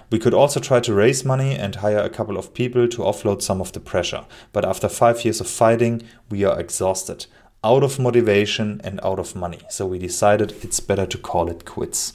We 0.09 0.19
could 0.19 0.33
also 0.33 0.59
try 0.59 0.79
to 0.79 0.93
raise 0.93 1.23
money 1.23 1.55
and 1.55 1.75
hire 1.75 1.99
a 1.99 2.09
couple 2.09 2.37
of 2.37 2.53
people 2.53 2.87
to 2.87 3.01
offload 3.01 3.41
some 3.41 3.61
of 3.61 3.71
the 3.73 3.79
pressure, 3.79 4.25
but 4.53 4.65
after 4.65 4.89
five 4.89 5.23
years 5.23 5.41
of 5.41 5.47
fighting, 5.47 6.01
we 6.29 6.43
are 6.43 6.59
exhausted. 6.59 7.25
out 7.63 7.83
of 7.83 7.99
motivation 7.99 8.79
and 8.83 8.99
out 9.03 9.19
of 9.19 9.35
money. 9.35 9.59
So 9.69 9.85
we 9.85 9.99
decided 9.99 10.53
it's 10.63 10.79
better 10.79 11.05
to 11.05 11.17
call 11.17 11.49
it 11.49 11.65
quits. 11.65 12.13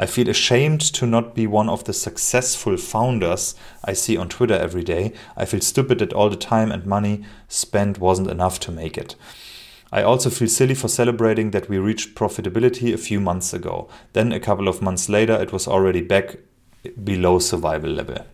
I 0.00 0.06
feel 0.06 0.30
ashamed 0.30 0.80
to 0.94 1.04
not 1.04 1.34
be 1.34 1.46
one 1.46 1.68
of 1.68 1.84
the 1.84 1.92
successful 1.92 2.78
founders 2.78 3.54
I 3.84 3.92
see 3.92 4.16
on 4.16 4.30
Twitter 4.30 4.54
every 4.54 4.82
day. 4.82 5.12
I 5.36 5.44
feel 5.44 5.60
stupid 5.60 5.98
that 5.98 6.14
all 6.14 6.30
the 6.30 6.36
time 6.36 6.72
and 6.72 6.86
money 6.86 7.22
spent 7.48 7.98
wasn't 7.98 8.30
enough 8.30 8.58
to 8.60 8.72
make 8.72 8.96
it. 8.96 9.14
I 9.92 10.02
also 10.02 10.30
feel 10.30 10.48
silly 10.48 10.74
for 10.74 10.88
celebrating 10.88 11.50
that 11.50 11.68
we 11.68 11.76
reached 11.76 12.14
profitability 12.14 12.94
a 12.94 12.96
few 12.96 13.20
months 13.20 13.52
ago. 13.52 13.90
Then, 14.14 14.32
a 14.32 14.40
couple 14.40 14.68
of 14.68 14.80
months 14.80 15.10
later, 15.10 15.34
it 15.34 15.52
was 15.52 15.68
already 15.68 16.00
back 16.00 16.38
below 17.04 17.38
survival 17.38 17.90
level. 17.90 18.24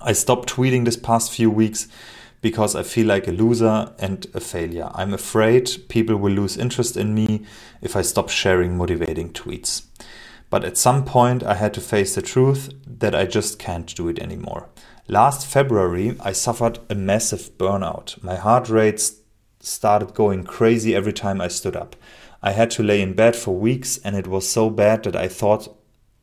I 0.00 0.12
stopped 0.12 0.48
tweeting 0.48 0.84
this 0.84 0.96
past 0.96 1.32
few 1.32 1.50
weeks 1.50 1.88
because 2.40 2.76
I 2.76 2.84
feel 2.84 3.08
like 3.08 3.26
a 3.26 3.32
loser 3.32 3.92
and 3.98 4.28
a 4.32 4.38
failure. 4.38 4.90
I'm 4.94 5.12
afraid 5.12 5.88
people 5.88 6.14
will 6.18 6.34
lose 6.34 6.56
interest 6.56 6.96
in 6.96 7.16
me 7.16 7.44
if 7.82 7.96
I 7.96 8.02
stop 8.02 8.28
sharing 8.28 8.76
motivating 8.76 9.32
tweets. 9.32 9.82
But 10.54 10.62
at 10.62 10.78
some 10.78 11.04
point, 11.04 11.42
I 11.42 11.54
had 11.54 11.74
to 11.74 11.80
face 11.80 12.14
the 12.14 12.22
truth 12.22 12.72
that 12.86 13.12
I 13.12 13.26
just 13.26 13.58
can't 13.58 13.92
do 13.92 14.06
it 14.06 14.20
anymore. 14.20 14.68
Last 15.08 15.48
February, 15.48 16.16
I 16.20 16.30
suffered 16.30 16.78
a 16.88 16.94
massive 16.94 17.58
burnout. 17.58 18.22
My 18.22 18.36
heart 18.36 18.68
rate 18.68 19.02
started 19.58 20.14
going 20.14 20.44
crazy 20.44 20.94
every 20.94 21.12
time 21.12 21.40
I 21.40 21.48
stood 21.48 21.74
up. 21.74 21.96
I 22.40 22.52
had 22.52 22.70
to 22.70 22.84
lay 22.84 23.02
in 23.02 23.14
bed 23.14 23.34
for 23.34 23.56
weeks, 23.56 23.98
and 24.04 24.14
it 24.14 24.28
was 24.28 24.48
so 24.48 24.70
bad 24.70 25.02
that 25.02 25.16
I 25.16 25.26
thought 25.26 25.76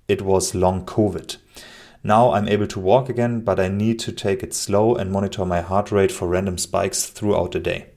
it 0.08 0.22
was 0.22 0.56
long 0.56 0.86
COVID. 0.86 1.36
Now 2.02 2.32
I'm 2.32 2.48
able 2.48 2.68
to 2.68 2.80
walk 2.80 3.10
again, 3.10 3.42
but 3.42 3.60
I 3.60 3.68
need 3.68 4.00
to 4.00 4.14
take 4.14 4.44
it 4.44 4.54
slow 4.54 4.96
and 4.96 5.12
monitor 5.12 5.46
my 5.46 5.60
heart 5.60 5.92
rate 5.92 6.10
for 6.14 6.30
random 6.30 6.58
spikes 6.58 7.08
throughout 7.08 7.52
the 7.52 7.60
day. 7.60 7.88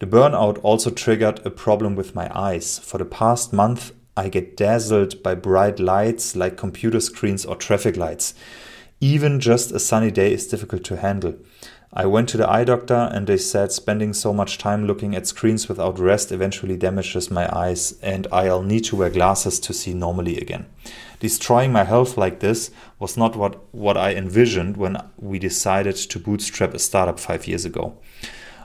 The 0.00 0.06
burnout 0.06 0.60
also 0.62 0.90
triggered 0.90 1.40
a 1.46 1.50
problem 1.50 1.96
with 1.96 2.14
my 2.14 2.30
eyes. 2.38 2.78
For 2.78 2.98
the 2.98 3.06
past 3.06 3.54
month, 3.54 3.92
I 4.16 4.28
get 4.28 4.56
dazzled 4.56 5.22
by 5.22 5.34
bright 5.34 5.78
lights 5.78 6.34
like 6.34 6.56
computer 6.56 7.00
screens 7.00 7.44
or 7.44 7.54
traffic 7.54 7.96
lights. 7.96 8.34
Even 9.00 9.40
just 9.40 9.72
a 9.72 9.78
sunny 9.78 10.10
day 10.10 10.32
is 10.32 10.46
difficult 10.46 10.84
to 10.84 10.96
handle. 10.96 11.34
I 11.92 12.06
went 12.06 12.28
to 12.30 12.36
the 12.36 12.50
eye 12.50 12.64
doctor 12.64 13.10
and 13.12 13.26
they 13.26 13.36
said 13.36 13.72
spending 13.72 14.12
so 14.12 14.32
much 14.32 14.58
time 14.58 14.86
looking 14.86 15.14
at 15.14 15.26
screens 15.26 15.68
without 15.68 15.98
rest 15.98 16.32
eventually 16.32 16.76
damages 16.76 17.30
my 17.30 17.48
eyes 17.54 17.98
and 18.02 18.26
I'll 18.32 18.62
need 18.62 18.84
to 18.84 18.96
wear 18.96 19.10
glasses 19.10 19.60
to 19.60 19.72
see 19.72 19.94
normally 19.94 20.38
again. 20.38 20.66
Destroying 21.20 21.72
my 21.72 21.84
health 21.84 22.16
like 22.16 22.40
this 22.40 22.70
was 22.98 23.16
not 23.16 23.36
what, 23.36 23.72
what 23.72 23.96
I 23.96 24.14
envisioned 24.14 24.76
when 24.76 24.96
we 25.16 25.38
decided 25.38 25.96
to 25.96 26.18
bootstrap 26.18 26.74
a 26.74 26.78
startup 26.78 27.18
five 27.20 27.46
years 27.46 27.64
ago. 27.64 27.96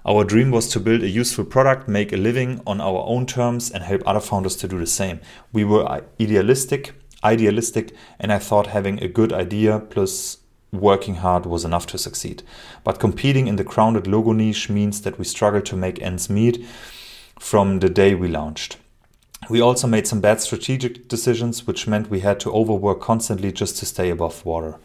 Our 0.06 0.24
dream 0.24 0.50
was 0.50 0.68
to 0.70 0.80
build 0.80 1.04
a 1.04 1.10
useful 1.10 1.46
product, 1.46 1.88
make 1.88 2.12
a 2.12 2.18
living 2.18 2.62
on 2.66 2.82
our 2.82 3.04
own 3.06 3.28
terms, 3.28 3.70
and 3.70 3.84
help 3.84 4.02
other 4.06 4.20
founders 4.20 4.56
to 4.58 4.68
do 4.68 4.80
the 4.80 4.88
same. 4.88 5.20
We 5.54 5.64
were 5.64 5.88
idealistic, 6.20 6.94
idealistic, 7.24 7.94
and 8.20 8.34
I 8.34 8.40
thought 8.40 8.68
having 8.68 9.02
a 9.02 9.08
good 9.08 9.32
idea 9.32 9.80
plus 9.80 10.38
working 10.72 11.16
hard 11.16 11.46
was 11.46 11.66
enough 11.66 11.86
to 11.88 11.98
succeed. 11.98 12.42
But 12.84 13.00
competing 13.00 13.48
in 13.48 13.58
the 13.58 13.64
crowded 13.64 14.08
logo 14.08 14.32
niche 14.32 14.70
means 14.70 15.02
that 15.02 15.20
we 15.20 15.26
struggled 15.26 15.66
to 15.66 15.76
make 15.76 16.02
ends 16.02 16.30
meet 16.30 16.66
from 17.40 17.80
the 17.80 17.90
day 17.90 18.16
we 18.16 18.28
launched. 18.28 18.78
We 19.50 19.62
also 19.62 19.88
made 19.88 20.08
some 20.08 20.22
bad 20.22 20.40
strategic 20.40 21.08
decisions, 21.08 21.68
which 21.68 21.88
meant 21.88 22.10
we 22.10 22.22
had 22.22 22.40
to 22.42 22.52
overwork 22.52 23.02
constantly 23.02 23.52
just 23.52 23.78
to 23.78 23.86
stay 23.86 24.10
above 24.10 24.46
water. 24.46 24.78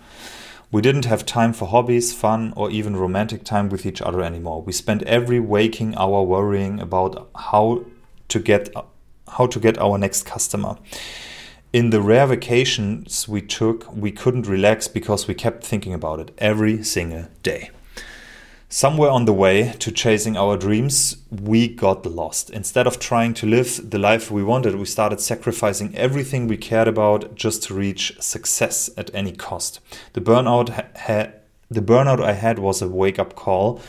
We 0.72 0.82
didn't 0.82 1.04
have 1.04 1.24
time 1.24 1.52
for 1.52 1.66
hobbies, 1.68 2.12
fun, 2.12 2.52
or 2.56 2.70
even 2.70 2.96
romantic 2.96 3.44
time 3.44 3.68
with 3.68 3.86
each 3.86 4.02
other 4.02 4.20
anymore. 4.20 4.62
We 4.62 4.72
spent 4.72 5.02
every 5.04 5.38
waking 5.38 5.94
hour 5.96 6.22
worrying 6.22 6.80
about 6.80 7.30
how 7.36 7.84
to 8.28 8.38
get 8.40 8.74
how 9.28 9.46
to 9.46 9.60
get 9.60 9.78
our 9.78 9.98
next 9.98 10.24
customer. 10.24 10.76
In 11.72 11.90
the 11.90 12.00
rare 12.00 12.26
vacations 12.26 13.28
we 13.28 13.42
took, 13.42 13.92
we 13.94 14.10
couldn't 14.10 14.46
relax 14.46 14.88
because 14.88 15.28
we 15.28 15.34
kept 15.34 15.64
thinking 15.64 15.92
about 15.92 16.20
it 16.20 16.30
every 16.38 16.82
single 16.82 17.26
day. 17.42 17.70
Somewhere 18.68 19.10
on 19.10 19.26
the 19.26 19.32
way 19.32 19.74
to 19.78 19.92
chasing 19.92 20.36
our 20.36 20.56
dreams, 20.56 21.18
we 21.30 21.68
got 21.68 22.04
lost. 22.04 22.50
Instead 22.50 22.88
of 22.88 22.98
trying 22.98 23.32
to 23.34 23.46
live 23.46 23.90
the 23.90 23.98
life 23.98 24.28
we 24.28 24.42
wanted, 24.42 24.74
we 24.74 24.86
started 24.86 25.20
sacrificing 25.20 25.94
everything 25.94 26.48
we 26.48 26.56
cared 26.56 26.88
about 26.88 27.36
just 27.36 27.62
to 27.62 27.74
reach 27.74 28.20
success 28.20 28.90
at 28.96 29.14
any 29.14 29.30
cost. 29.30 29.78
The 30.14 30.20
burnout 30.20 30.70
ha- 30.96 31.30
the 31.70 31.80
burnout 31.80 32.20
I 32.20 32.32
had 32.32 32.58
was 32.58 32.82
a 32.82 32.88
wake-up 32.88 33.36
call 33.36 33.80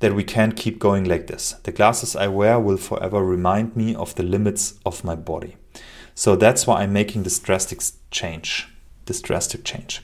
that 0.00 0.14
we 0.14 0.24
can't 0.24 0.56
keep 0.56 0.78
going 0.78 1.04
like 1.04 1.26
this. 1.26 1.52
The 1.64 1.72
glasses 1.72 2.16
I 2.16 2.28
wear 2.28 2.58
will 2.58 2.78
forever 2.78 3.22
remind 3.22 3.76
me 3.76 3.94
of 3.94 4.14
the 4.14 4.22
limits 4.22 4.78
of 4.86 5.04
my 5.04 5.16
body. 5.16 5.56
So 6.14 6.34
that's 6.34 6.66
why 6.66 6.82
I'm 6.82 6.94
making 6.94 7.24
this 7.24 7.38
drastic 7.38 7.82
change. 8.10 8.68
This 9.04 9.20
drastic 9.20 9.64
change. 9.64 10.02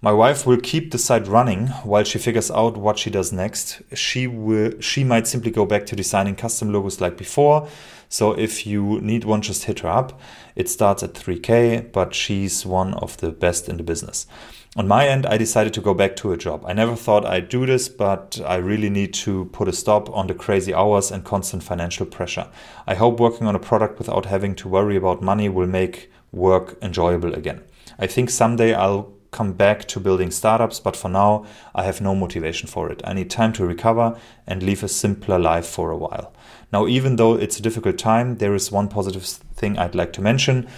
My 0.00 0.12
wife 0.12 0.46
will 0.46 0.60
keep 0.60 0.92
the 0.92 0.98
site 0.98 1.26
running 1.26 1.66
while 1.82 2.04
she 2.04 2.20
figures 2.20 2.52
out 2.52 2.76
what 2.76 3.00
she 3.00 3.10
does 3.10 3.32
next. 3.32 3.82
She 3.94 4.28
will 4.28 4.80
she 4.80 5.02
might 5.02 5.26
simply 5.26 5.50
go 5.50 5.66
back 5.66 5.86
to 5.86 5.96
designing 5.96 6.36
custom 6.36 6.72
logos 6.72 7.00
like 7.00 7.16
before. 7.16 7.66
So 8.08 8.30
if 8.38 8.64
you 8.64 9.00
need 9.00 9.24
one 9.24 9.42
just 9.42 9.64
hit 9.64 9.80
her 9.80 9.88
up. 9.88 10.20
It 10.54 10.68
starts 10.68 11.02
at 11.02 11.14
3k, 11.14 11.90
but 11.90 12.14
she's 12.14 12.64
one 12.64 12.94
of 12.94 13.16
the 13.16 13.32
best 13.32 13.68
in 13.68 13.76
the 13.76 13.82
business. 13.82 14.28
On 14.76 14.86
my 14.86 15.08
end, 15.08 15.26
I 15.26 15.36
decided 15.36 15.74
to 15.74 15.80
go 15.80 15.94
back 15.94 16.14
to 16.16 16.30
a 16.30 16.36
job. 16.36 16.64
I 16.64 16.74
never 16.74 16.94
thought 16.94 17.26
I'd 17.26 17.48
do 17.48 17.66
this, 17.66 17.88
but 17.88 18.40
I 18.46 18.56
really 18.56 18.90
need 18.90 19.12
to 19.14 19.46
put 19.46 19.66
a 19.66 19.72
stop 19.72 20.08
on 20.10 20.28
the 20.28 20.34
crazy 20.34 20.72
hours 20.72 21.10
and 21.10 21.24
constant 21.24 21.64
financial 21.64 22.06
pressure. 22.06 22.48
I 22.86 22.94
hope 22.94 23.18
working 23.18 23.48
on 23.48 23.56
a 23.56 23.58
product 23.60 23.98
without 23.98 24.26
having 24.26 24.54
to 24.56 24.68
worry 24.68 24.94
about 24.94 25.22
money 25.22 25.48
will 25.48 25.66
make 25.66 26.12
work 26.30 26.78
enjoyable 26.80 27.34
again. 27.34 27.62
I 27.98 28.06
think 28.06 28.30
someday 28.30 28.74
I'll 28.74 29.17
come 29.30 29.52
back 29.52 29.86
to 29.88 30.00
building 30.00 30.30
startups, 30.30 30.80
but 30.80 30.96
for 30.96 31.08
now, 31.08 31.46
I 31.74 31.84
have 31.84 32.00
no 32.00 32.14
motivation 32.14 32.68
for 32.68 32.90
it. 32.90 33.00
I 33.04 33.12
need 33.12 33.30
time 33.30 33.52
to 33.54 33.66
recover 33.66 34.18
and 34.46 34.62
live 34.62 34.82
a 34.82 34.88
simpler 34.88 35.38
life 35.38 35.66
for 35.66 35.90
a 35.90 35.96
while. 35.96 36.32
Now, 36.72 36.86
even 36.86 37.16
though 37.16 37.34
it's 37.34 37.58
a 37.58 37.62
difficult 37.62 37.98
time, 37.98 38.36
there 38.36 38.54
is 38.54 38.72
one 38.72 38.88
positive 38.88 39.24
thing 39.24 39.78
I'd 39.78 39.94
like 39.94 40.12
to 40.14 40.22
mention. 40.22 40.68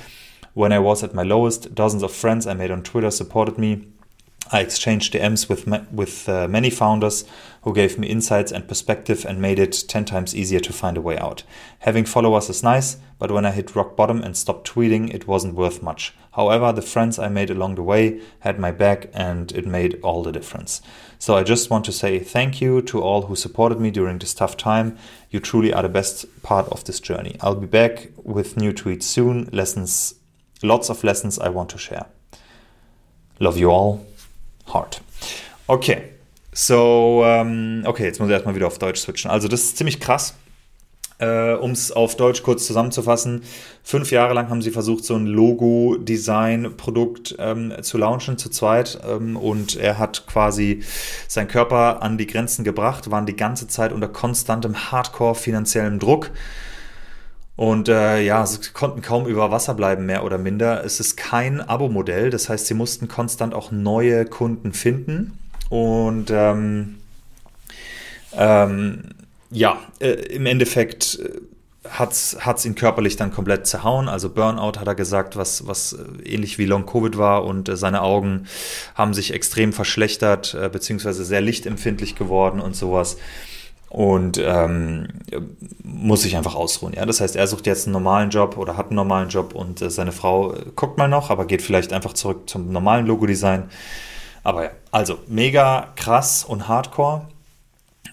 When 0.54 0.72
I 0.72 0.78
was 0.78 1.02
at 1.02 1.14
my 1.14 1.22
lowest, 1.22 1.74
dozens 1.74 2.02
of 2.02 2.12
friends 2.12 2.46
I 2.46 2.54
made 2.54 2.70
on 2.70 2.82
Twitter 2.82 3.10
supported 3.10 3.58
me 3.58 3.86
I 4.52 4.60
exchanged 4.60 5.14
DMs 5.14 5.48
with 5.48 5.68
with 5.92 6.28
uh, 6.28 6.48
many 6.48 6.70
founders 6.70 7.24
who 7.62 7.72
gave 7.72 7.98
me 7.98 8.08
insights 8.08 8.50
and 8.50 8.66
perspective 8.66 9.24
and 9.24 9.40
made 9.40 9.60
it 9.60 9.84
10 9.86 10.04
times 10.06 10.34
easier 10.34 10.58
to 10.60 10.72
find 10.72 10.96
a 10.96 11.00
way 11.00 11.16
out. 11.18 11.44
Having 11.80 12.06
followers 12.06 12.50
is 12.50 12.62
nice, 12.62 12.96
but 13.18 13.30
when 13.30 13.46
I 13.46 13.52
hit 13.52 13.76
rock 13.76 13.94
bottom 13.96 14.20
and 14.22 14.36
stopped 14.36 14.68
tweeting, 14.68 15.14
it 15.14 15.28
wasn't 15.28 15.54
worth 15.54 15.82
much. 15.82 16.14
However, 16.32 16.72
the 16.72 16.82
friends 16.82 17.18
I 17.18 17.28
made 17.28 17.50
along 17.50 17.74
the 17.74 17.82
way 17.82 18.20
had 18.40 18.58
my 18.58 18.70
back 18.70 19.08
and 19.12 19.50
it 19.52 19.66
made 19.66 19.98
all 20.02 20.22
the 20.22 20.32
difference. 20.32 20.80
So 21.18 21.36
I 21.36 21.42
just 21.42 21.70
want 21.70 21.84
to 21.86 21.92
say 21.92 22.18
thank 22.18 22.60
you 22.60 22.82
to 22.82 23.02
all 23.02 23.22
who 23.22 23.36
supported 23.36 23.80
me 23.80 23.90
during 23.90 24.18
this 24.18 24.34
tough 24.34 24.56
time. 24.56 24.96
You 25.30 25.40
truly 25.40 25.72
are 25.72 25.82
the 25.82 25.88
best 25.88 26.26
part 26.42 26.68
of 26.68 26.84
this 26.84 27.00
journey. 27.00 27.36
I'll 27.40 27.56
be 27.56 27.66
back 27.66 28.08
with 28.22 28.56
new 28.56 28.72
tweets 28.72 29.02
soon, 29.02 29.48
lessons, 29.52 30.14
lots 30.62 30.88
of 30.88 31.02
lessons 31.02 31.38
I 31.38 31.48
want 31.48 31.70
to 31.70 31.78
share. 31.78 32.06
Love 33.40 33.58
you 33.58 33.70
all. 33.70 34.06
Hard. 34.66 34.98
Okay. 35.68 36.12
So, 36.52 37.22
ähm, 37.24 37.84
okay, 37.86 38.04
jetzt 38.04 38.18
muss 38.18 38.28
ich 38.28 38.32
erstmal 38.32 38.54
wieder 38.54 38.66
auf 38.66 38.78
Deutsch 38.78 39.00
switchen. 39.00 39.30
Also, 39.30 39.48
das 39.48 39.62
ist 39.62 39.76
ziemlich 39.76 40.00
krass. 40.00 40.34
Äh, 41.20 41.54
um 41.54 41.70
es 41.72 41.92
auf 41.92 42.16
Deutsch 42.16 42.42
kurz 42.42 42.66
zusammenzufassen, 42.66 43.42
fünf 43.82 44.10
Jahre 44.10 44.32
lang 44.32 44.48
haben 44.48 44.62
sie 44.62 44.70
versucht, 44.70 45.04
so 45.04 45.14
ein 45.14 45.26
Logo-Design-Produkt 45.26 47.36
ähm, 47.38 47.74
zu 47.82 47.98
launchen, 47.98 48.38
zu 48.38 48.48
zweit. 48.48 48.98
Ähm, 49.06 49.36
und 49.36 49.76
er 49.76 49.98
hat 49.98 50.26
quasi 50.26 50.82
seinen 51.28 51.48
Körper 51.48 52.02
an 52.02 52.16
die 52.16 52.26
Grenzen 52.26 52.64
gebracht, 52.64 53.10
waren 53.10 53.26
die 53.26 53.36
ganze 53.36 53.68
Zeit 53.68 53.92
unter 53.92 54.08
konstantem 54.08 54.90
Hardcore-finanziellem 54.90 55.98
Druck. 55.98 56.30
Und 57.54 57.90
äh, 57.90 58.22
ja, 58.22 58.46
sie 58.46 58.70
konnten 58.72 59.02
kaum 59.02 59.26
über 59.26 59.50
Wasser 59.50 59.74
bleiben, 59.74 60.06
mehr 60.06 60.24
oder 60.24 60.38
minder. 60.38 60.82
Es 60.82 61.00
ist 61.00 61.18
kein 61.18 61.60
Abo-Modell, 61.60 62.30
das 62.30 62.48
heißt, 62.48 62.66
sie 62.66 62.72
mussten 62.72 63.08
konstant 63.08 63.52
auch 63.52 63.70
neue 63.70 64.24
Kunden 64.24 64.72
finden. 64.72 65.38
Und 65.68 66.30
ähm, 66.30 66.94
ähm, 68.32 69.02
ja, 69.50 69.78
äh, 70.00 70.10
im 70.10 70.46
Endeffekt 70.46 71.18
äh, 71.18 71.40
hat 71.88 72.12
es 72.12 72.64
ihn 72.64 72.74
körperlich 72.74 73.16
dann 73.16 73.32
komplett 73.32 73.66
zerhauen. 73.66 74.08
Also 74.08 74.30
Burnout 74.30 74.78
hat 74.78 74.86
er 74.86 74.94
gesagt, 74.94 75.36
was, 75.36 75.66
was 75.66 75.94
äh, 75.94 76.28
ähnlich 76.34 76.58
wie 76.58 76.66
Long 76.66 76.86
Covid 76.86 77.16
war 77.16 77.44
und 77.44 77.68
äh, 77.68 77.76
seine 77.76 78.02
Augen 78.02 78.46
haben 78.94 79.14
sich 79.14 79.32
extrem 79.32 79.72
verschlechtert, 79.72 80.54
äh, 80.54 80.68
beziehungsweise 80.68 81.24
sehr 81.24 81.40
lichtempfindlich 81.40 82.16
geworden 82.16 82.60
und 82.60 82.76
sowas 82.76 83.16
und 83.90 84.38
ähm, 84.38 85.08
muss 85.82 86.22
sich 86.22 86.36
einfach 86.36 86.54
ausruhen. 86.54 86.94
Ja? 86.94 87.04
Das 87.06 87.20
heißt, 87.20 87.34
er 87.34 87.46
sucht 87.48 87.66
jetzt 87.66 87.86
einen 87.86 87.92
normalen 87.92 88.30
Job 88.30 88.56
oder 88.56 88.76
hat 88.76 88.86
einen 88.86 88.96
normalen 88.96 89.28
Job 89.28 89.52
und 89.52 89.82
äh, 89.82 89.90
seine 89.90 90.12
Frau 90.12 90.54
äh, 90.54 90.62
guckt 90.76 90.96
mal 90.96 91.08
noch, 91.08 91.28
aber 91.28 91.44
geht 91.44 91.60
vielleicht 91.60 91.92
einfach 91.92 92.12
zurück 92.12 92.48
zum 92.48 92.70
normalen 92.70 93.04
Logo-Design. 93.06 93.68
Aber 94.44 94.64
ja, 94.64 94.70
also 94.92 95.18
mega 95.26 95.88
krass 95.96 96.44
und 96.44 96.68
hardcore. 96.68 97.26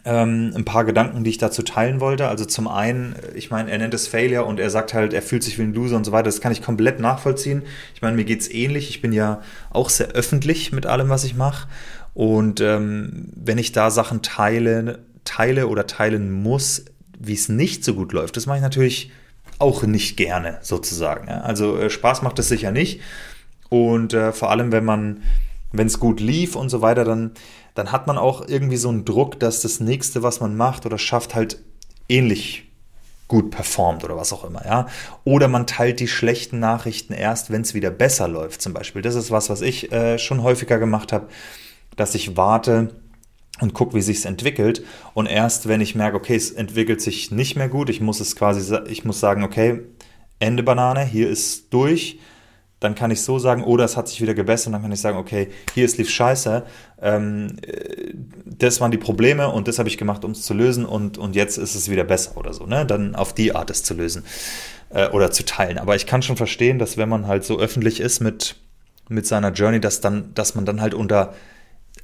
Ähm, 0.07 0.53
ein 0.55 0.63
paar 0.63 0.85
Gedanken, 0.85 1.25
die 1.25 1.29
ich 1.29 1.37
dazu 1.37 1.61
teilen 1.63 1.99
wollte. 1.99 2.29
Also 2.29 2.45
zum 2.45 2.67
einen, 2.69 3.15
ich 3.35 3.51
meine, 3.51 3.69
er 3.69 3.77
nennt 3.77 3.93
es 3.93 4.07
Failure 4.07 4.45
und 4.45 4.59
er 4.59 4.69
sagt 4.69 4.93
halt, 4.93 5.13
er 5.13 5.21
fühlt 5.21 5.43
sich 5.43 5.59
wie 5.59 5.63
ein 5.63 5.73
Loser 5.73 5.97
und 5.97 6.05
so 6.05 6.13
weiter. 6.13 6.23
Das 6.23 6.39
kann 6.39 6.53
ich 6.53 6.61
komplett 6.61 7.01
nachvollziehen. 7.01 7.63
Ich 7.93 8.01
meine, 8.01 8.15
mir 8.15 8.23
geht 8.23 8.39
es 8.39 8.49
ähnlich. 8.49 8.89
Ich 8.89 9.01
bin 9.01 9.11
ja 9.11 9.41
auch 9.69 9.89
sehr 9.89 10.07
öffentlich 10.09 10.71
mit 10.71 10.85
allem, 10.85 11.09
was 11.09 11.25
ich 11.25 11.35
mache. 11.35 11.67
Und 12.13 12.61
ähm, 12.61 13.31
wenn 13.35 13.57
ich 13.57 13.73
da 13.73 13.91
Sachen 13.91 14.21
teile, 14.21 14.99
teile 15.25 15.67
oder 15.67 15.85
teilen 15.85 16.31
muss, 16.31 16.85
wie 17.19 17.33
es 17.33 17.49
nicht 17.49 17.83
so 17.83 17.93
gut 17.93 18.13
läuft, 18.13 18.37
das 18.37 18.45
mache 18.45 18.57
ich 18.57 18.63
natürlich 18.63 19.11
auch 19.59 19.83
nicht 19.83 20.15
gerne, 20.15 20.59
sozusagen. 20.61 21.29
Also 21.29 21.77
äh, 21.77 21.89
Spaß 21.89 22.21
macht 22.21 22.39
es 22.39 22.47
sicher 22.47 22.71
nicht. 22.71 23.01
Und 23.69 24.13
äh, 24.13 24.31
vor 24.31 24.51
allem, 24.51 24.71
wenn 24.71 24.85
man, 24.85 25.21
wenn 25.73 25.87
es 25.87 25.99
gut 25.99 26.21
lief 26.21 26.55
und 26.55 26.69
so 26.69 26.81
weiter, 26.81 27.03
dann 27.03 27.31
dann 27.77 27.91
hat 27.91 28.07
man 28.07 28.17
auch 28.17 28.47
irgendwie 28.47 28.77
so 28.77 28.89
einen 28.89 29.05
Druck, 29.05 29.39
dass 29.39 29.61
das 29.61 29.79
nächste, 29.79 30.23
was 30.23 30.39
man 30.39 30.57
macht 30.57 30.85
oder 30.85 30.97
schafft, 30.97 31.35
halt 31.35 31.61
ähnlich 32.09 32.63
gut 33.27 33.51
performt 33.51 34.03
oder 34.03 34.15
was 34.15 34.33
auch 34.33 34.45
immer, 34.45 34.65
ja. 34.65 34.87
Oder 35.25 35.47
man 35.47 35.67
teilt 35.67 35.99
die 35.99 36.07
schlechten 36.07 36.59
Nachrichten 36.59 37.13
erst, 37.13 37.51
wenn 37.51 37.61
es 37.61 37.73
wieder 37.73 37.91
besser 37.91 38.27
läuft, 38.27 38.61
zum 38.61 38.73
Beispiel. 38.73 39.01
Das 39.01 39.15
ist 39.15 39.31
was, 39.31 39.49
was 39.49 39.61
ich 39.61 39.91
äh, 39.91 40.17
schon 40.17 40.41
häufiger 40.41 40.79
gemacht 40.79 41.13
habe, 41.13 41.27
dass 41.95 42.15
ich 42.15 42.35
warte 42.35 42.95
und 43.59 43.73
gucke, 43.73 43.95
wie 43.95 44.01
sich's 44.01 44.25
entwickelt. 44.25 44.83
Und 45.13 45.27
erst, 45.27 45.67
wenn 45.67 45.81
ich 45.81 45.93
merke, 45.93 46.17
okay, 46.17 46.35
es 46.35 46.51
entwickelt 46.51 47.01
sich 47.01 47.31
nicht 47.31 47.57
mehr 47.57 47.69
gut, 47.69 47.89
ich 47.89 48.01
muss 48.01 48.19
es 48.19 48.35
quasi, 48.35 48.75
ich 48.87 49.05
muss 49.05 49.19
sagen, 49.19 49.43
okay, 49.43 49.81
Ende 50.39 50.63
Banane, 50.63 51.03
hier 51.03 51.29
ist 51.29 51.73
durch, 51.73 52.19
dann 52.79 52.93
kann 52.93 53.09
ich 53.09 53.21
so 53.21 53.39
sagen, 53.39 53.63
oder 53.63 53.85
es 53.85 53.97
hat 53.97 54.07
sich 54.07 54.21
wieder 54.21 54.33
gebessert, 54.33 54.73
dann 54.73 54.81
kann 54.81 54.91
ich 54.91 55.01
sagen, 55.01 55.17
okay, 55.17 55.49
hier 55.73 55.85
ist 55.85 55.97
lief 55.97 56.09
scheiße, 56.09 56.63
ähm, 57.01 57.57
äh, 57.65 58.13
das 58.45 58.79
waren 58.81 58.91
die 58.91 58.97
Probleme 58.97 59.49
und 59.49 59.67
das 59.67 59.79
habe 59.79 59.89
ich 59.89 59.97
gemacht, 59.97 60.23
um 60.23 60.31
es 60.31 60.43
zu 60.43 60.53
lösen 60.53 60.85
und, 60.85 61.17
und 61.17 61.35
jetzt 61.35 61.57
ist 61.57 61.75
es 61.75 61.89
wieder 61.89 62.03
besser 62.03 62.37
oder 62.37 62.53
so, 62.53 62.65
ne? 62.65 62.85
Dann 62.85 63.15
auf 63.15 63.33
die 63.33 63.55
Art 63.55 63.69
es 63.69 63.83
zu 63.83 63.93
lösen 63.93 64.23
äh, 64.89 65.09
oder 65.09 65.31
zu 65.31 65.43
teilen. 65.43 65.77
Aber 65.79 65.95
ich 65.95 66.05
kann 66.05 66.21
schon 66.21 66.37
verstehen, 66.37 66.79
dass 66.79 66.97
wenn 66.97 67.09
man 67.09 67.27
halt 67.27 67.43
so 67.43 67.59
öffentlich 67.59 67.99
ist 67.99 68.19
mit, 68.19 68.55
mit 69.09 69.25
seiner 69.25 69.51
Journey, 69.51 69.79
dass 69.79 70.01
dann, 70.01 70.33
dass 70.33 70.55
man 70.55 70.65
dann 70.65 70.81
halt 70.81 70.93
unter 70.93 71.33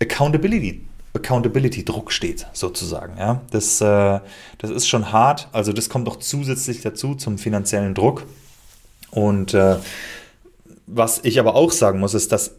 Accountability 0.01 0.85
Accountability-Druck 1.15 2.11
steht, 2.11 2.47
sozusagen. 2.53 3.17
Ja? 3.19 3.41
Das, 3.51 3.79
äh, 3.81 4.19
das 4.57 4.71
ist 4.71 4.87
schon 4.87 5.11
hart. 5.11 5.47
Also 5.51 5.71
das 5.71 5.87
kommt 5.87 6.05
noch 6.05 6.17
zusätzlich 6.17 6.81
dazu 6.81 7.13
zum 7.13 7.37
finanziellen 7.37 7.93
Druck. 7.93 8.25
Und 9.11 9.53
äh, 9.53 9.75
was 10.85 11.21
ich 11.23 11.39
aber 11.39 11.55
auch 11.55 11.71
sagen 11.71 11.99
muss, 11.99 12.13
ist, 12.13 12.31
dass 12.31 12.55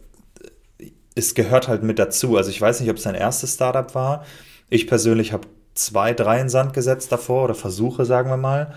es 1.15 1.33
gehört 1.33 1.67
halt 1.67 1.83
mit 1.83 1.97
dazu. 1.97 2.37
Also 2.37 2.49
ich 2.49 2.59
weiß 2.59 2.81
nicht, 2.81 2.89
ob 2.89 2.97
es 2.97 3.03
sein 3.03 3.15
erstes 3.15 3.53
Startup 3.53 3.95
war. 3.95 4.25
Ich 4.69 4.87
persönlich 4.87 5.31
habe 5.31 5.47
zwei, 5.73 6.13
drei 6.13 6.41
in 6.41 6.49
Sand 6.49 6.73
gesetzt 6.73 7.11
davor 7.11 7.45
oder 7.45 7.55
Versuche, 7.55 8.05
sagen 8.05 8.29
wir 8.29 8.37
mal. 8.37 8.73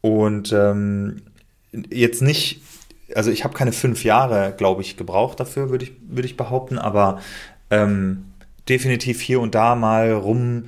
Und 0.00 0.52
ähm, 0.52 1.22
jetzt 1.90 2.22
nicht, 2.22 2.62
also 3.14 3.30
ich 3.30 3.44
habe 3.44 3.54
keine 3.54 3.72
fünf 3.72 4.04
Jahre, 4.04 4.54
glaube 4.56 4.82
ich, 4.82 4.96
gebraucht 4.96 5.40
dafür, 5.40 5.70
würde 5.70 5.84
ich, 5.84 5.92
würd 6.08 6.24
ich 6.24 6.36
behaupten, 6.36 6.78
aber 6.78 7.20
ähm, 7.70 8.24
definitiv 8.68 9.20
hier 9.20 9.40
und 9.40 9.54
da 9.54 9.74
mal 9.74 10.12
rum, 10.12 10.64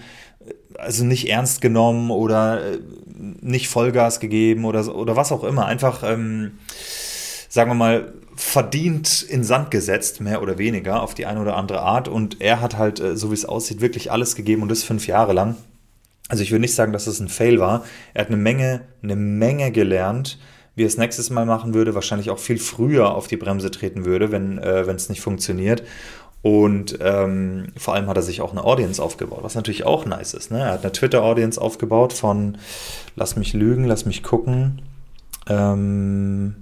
also 0.78 1.04
nicht 1.04 1.28
ernst 1.28 1.60
genommen 1.60 2.10
oder 2.10 2.72
äh, 2.72 2.78
nicht 3.40 3.68
Vollgas 3.68 4.20
gegeben 4.20 4.64
oder, 4.64 4.94
oder 4.94 5.16
was 5.16 5.32
auch 5.32 5.44
immer. 5.44 5.66
Einfach, 5.66 6.02
ähm, 6.02 6.58
sagen 7.48 7.70
wir 7.70 7.74
mal, 7.74 8.12
verdient 8.34 9.22
in 9.22 9.44
Sand 9.44 9.70
gesetzt, 9.70 10.20
mehr 10.20 10.42
oder 10.42 10.58
weniger, 10.58 11.02
auf 11.02 11.14
die 11.14 11.26
eine 11.26 11.40
oder 11.40 11.56
andere 11.56 11.80
Art. 11.80 12.08
Und 12.08 12.40
er 12.40 12.60
hat 12.60 12.78
halt, 12.78 13.00
äh, 13.00 13.16
so 13.16 13.30
wie 13.30 13.34
es 13.34 13.44
aussieht, 13.44 13.80
wirklich 13.80 14.10
alles 14.10 14.36
gegeben 14.36 14.62
und 14.62 14.70
das 14.70 14.82
fünf 14.82 15.06
Jahre 15.06 15.32
lang. 15.32 15.56
Also 16.28 16.42
ich 16.42 16.50
würde 16.50 16.62
nicht 16.62 16.74
sagen, 16.74 16.92
dass 16.92 17.06
es 17.06 17.20
ein 17.20 17.28
Fail 17.28 17.58
war. 17.58 17.84
Er 18.14 18.22
hat 18.22 18.28
eine 18.28 18.38
Menge, 18.38 18.82
eine 19.02 19.16
Menge 19.16 19.70
gelernt, 19.70 20.38
wie 20.74 20.84
er 20.84 20.86
es 20.86 20.96
nächstes 20.96 21.28
Mal 21.30 21.44
machen 21.44 21.74
würde, 21.74 21.94
wahrscheinlich 21.94 22.30
auch 22.30 22.38
viel 22.38 22.58
früher 22.58 23.14
auf 23.14 23.26
die 23.26 23.36
Bremse 23.36 23.70
treten 23.70 24.04
würde, 24.04 24.32
wenn 24.32 24.59
äh, 24.59 24.80
es 24.80 25.09
nicht 25.11 25.20
funktioniert. 25.20 25.83
Und 26.40 26.98
ähm, 27.00 27.68
vor 27.76 27.94
allem 27.94 28.09
hat 28.09 28.16
er 28.16 28.22
sich 28.22 28.40
auch 28.40 28.50
eine 28.50 28.64
Audience 28.64 29.00
aufgebaut, 29.00 29.40
was 29.42 29.54
natürlich 29.54 29.85
auch 29.85 30.07
nice 30.07 30.35
ist. 30.35 30.50
Ne? 30.50 30.61
Er 30.61 30.72
hat 30.72 30.83
eine 30.83 30.90
Twitter-Audience 30.90 31.61
aufgebaut 31.61 32.12
von, 32.12 32.59
lass 33.14 33.37
mich 33.37 33.52
lügen, 33.52 33.85
lass 33.85 34.07
mich 34.07 34.24
gucken, 34.24 34.83
ähm, 35.48 36.62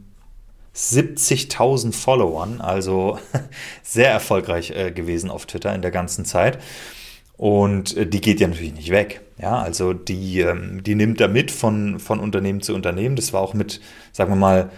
70.000 0.75 1.93
Followern, 1.93 2.61
also 2.61 3.19
sehr 3.83 4.11
erfolgreich 4.11 4.71
äh, 4.71 4.93
gewesen 4.93 5.31
auf 5.31 5.47
Twitter 5.47 5.75
in 5.75 5.83
der 5.83 5.91
ganzen 5.91 6.25
Zeit. 6.25 6.59
Und 7.37 7.97
äh, 7.97 8.07
die 8.07 8.21
geht 8.21 8.41
ja 8.41 8.49
natürlich 8.49 8.75
nicht 8.75 8.91
weg. 8.91 9.23
Ja, 9.39 9.61
also 9.61 9.95
die, 9.95 10.41
ähm, 10.41 10.83
die 10.83 10.95
nimmt 10.95 11.21
da 11.21 11.29
mit 11.29 11.51
von, 11.51 11.99
von 11.99 12.21
Unternehmen 12.21 12.61
zu 12.61 12.75
Unternehmen. 12.75 13.17
Das 13.17 13.33
war 13.33 13.41
auch 13.41 13.55
mit, 13.55 13.81
sagen 14.13 14.31
wir 14.31 14.37
mal, 14.37 14.71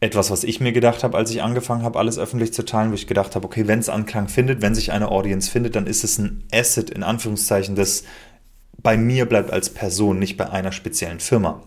etwas, 0.00 0.30
was 0.30 0.44
ich 0.44 0.60
mir 0.60 0.72
gedacht 0.72 1.02
habe, 1.02 1.16
als 1.16 1.30
ich 1.30 1.42
angefangen 1.42 1.82
habe, 1.82 1.98
alles 1.98 2.18
öffentlich 2.18 2.52
zu 2.52 2.64
teilen, 2.64 2.90
wo 2.90 2.94
ich 2.94 3.06
gedacht 3.06 3.34
habe, 3.34 3.46
okay, 3.46 3.66
wenn 3.66 3.78
es 3.78 3.88
Anklang 3.88 4.28
findet, 4.28 4.60
wenn 4.60 4.74
sich 4.74 4.92
eine 4.92 5.10
Audience 5.10 5.50
findet, 5.50 5.76
dann 5.76 5.86
ist 5.86 6.04
es 6.04 6.18
ein 6.18 6.44
Asset 6.52 6.90
in 6.90 7.02
Anführungszeichen, 7.02 7.74
das 7.74 8.04
bei 8.82 8.98
mir 8.98 9.24
bleibt 9.26 9.50
als 9.50 9.70
Person, 9.70 10.18
nicht 10.18 10.36
bei 10.36 10.50
einer 10.50 10.72
speziellen 10.72 11.20
Firma. 11.20 11.62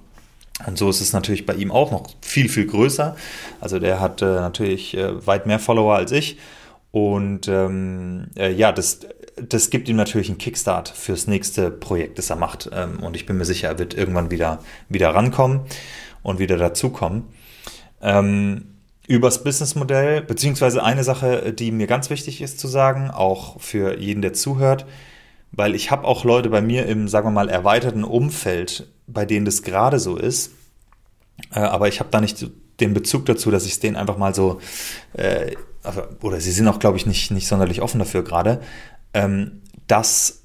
Und 0.66 0.78
so 0.78 0.90
ist 0.90 1.02
es 1.02 1.14
natürlich 1.14 1.46
bei 1.46 1.54
ihm 1.54 1.72
auch 1.72 1.92
noch 1.92 2.10
viel, 2.22 2.50
viel 2.50 2.66
größer. 2.66 3.16
Also 3.62 3.80
der 3.80 4.00
hat 4.00 4.22
äh, 4.22 4.26
natürlich 4.26 4.98
äh, 4.98 5.26
weit 5.26 5.46
mehr 5.46 5.60
Follower 5.60 5.96
als 5.96 6.12
ich. 6.12 6.38
Und 6.92 7.48
ähm, 7.48 8.30
äh, 8.36 8.52
ja, 8.52 8.72
das, 8.72 9.02
das 9.36 9.70
gibt 9.70 9.88
ihm 9.88 9.98
natürlich 9.98 10.30
einen 10.30 10.40
Kickstart 10.40 10.90
fürs 10.90 11.28
nächste 11.28 11.70
Projekt, 11.70 12.18
das 12.18 12.32
er 12.32 12.38
macht. 12.38 12.70
Ähm, 12.74 13.04
und 13.04 13.16
ich 13.16 13.26
bin 13.26 13.38
mir 13.38 13.46
sicher, 13.46 13.68
er 13.68 13.80
wird 13.80 13.94
irgendwann 13.94 14.32
wieder, 14.32 14.60
wieder 14.90 15.14
rankommen 15.14 15.62
und 16.24 16.40
wieder 16.40 16.58
dazukommen. 16.58 17.26
Ähm, 18.02 18.66
übers 19.08 19.44
Businessmodell, 19.44 20.22
beziehungsweise 20.22 20.84
eine 20.84 21.04
Sache, 21.04 21.54
die 21.54 21.72
mir 21.72 21.88
ganz 21.88 22.10
wichtig 22.10 22.42
ist 22.42 22.60
zu 22.60 22.68
sagen, 22.68 23.10
auch 23.10 23.62
für 23.62 23.98
jeden, 24.00 24.22
der 24.22 24.34
zuhört, 24.34 24.86
weil 25.52 25.76
ich 25.76 25.92
habe 25.92 26.06
auch 26.06 26.24
Leute 26.24 26.50
bei 26.50 26.62
mir 26.62 26.86
im, 26.86 27.08
sagen 27.08 27.28
wir 27.28 27.32
mal, 27.32 27.50
erweiterten 27.50 28.04
Umfeld, 28.04 28.88
bei 29.08 29.26
denen 29.26 29.46
das 29.46 29.64
gerade 29.64 30.00
so 30.00 30.18
ist. 30.18 30.52
Äh, 31.54 31.60
aber 31.60 31.88
ich 31.88 32.00
habe 32.00 32.10
da 32.12 32.22
nicht 32.22 32.50
den 32.80 32.94
Bezug 32.94 33.26
dazu, 33.26 33.50
dass 33.52 33.66
ich 33.66 33.74
es 33.74 33.80
denen 33.80 33.96
einfach 33.96 34.18
mal 34.18 34.36
so, 34.36 34.60
äh, 35.14 35.56
oder 36.22 36.40
sie 36.40 36.52
sind 36.52 36.68
auch, 36.68 36.80
glaube 36.80 36.98
ich, 36.98 37.06
nicht, 37.06 37.30
nicht 37.32 37.48
sonderlich 37.48 37.82
offen 37.82 38.00
dafür 38.00 38.24
gerade, 38.24 38.62
ähm, 39.14 39.62
dass 39.88 40.44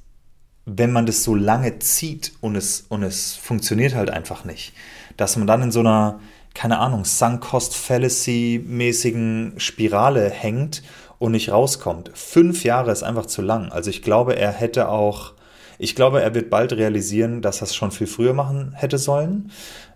wenn 0.65 0.93
man 0.93 1.07
das 1.07 1.25
so 1.25 1.35
lange 1.35 1.81
zieht 1.81 2.35
und 2.41 2.55
es, 2.55 2.85
und 2.89 3.03
es 3.03 3.35
funktioniert 3.35 3.97
halt 3.97 4.11
einfach 4.11 4.45
nicht, 4.45 4.73
dass 5.17 5.37
man 5.37 5.49
dann 5.49 5.63
in 5.63 5.73
so 5.73 5.81
einer, 5.81 6.21
keine 6.55 6.79
Ahnung, 6.79 7.05
Sunk-Cost-Fallacy-mäßigen 7.05 9.59
Spirale 9.59 10.31
hängt 10.31 10.85
und 11.23 11.31
nicht 11.31 11.53
rauskommt. 11.53 12.11
Fünf 12.15 12.65
Jahre 12.65 12.91
ist 12.91 13.05
einfach 13.05 13.27
zu 13.27 13.43
lang. 13.43 13.71
Also 13.71 13.91
ich 13.91 14.03
glaube, 14.03 14.35
er 14.35 14.51
hätte 14.51 14.89
auch, 14.89 15.35
ich 15.79 15.95
glaube, 15.95 16.21
er 16.21 16.35
wird 16.35 16.51
bald 16.51 16.73
realisieren, 16.73 17.43
dass 17.43 17.61
er 17.61 17.69
es 17.69 17.77
schon 17.77 17.93
viel 17.93 18.09
früher 18.09 18.35
machen 18.35 18.73
hätte 18.75 18.99
sollen. 18.99 19.53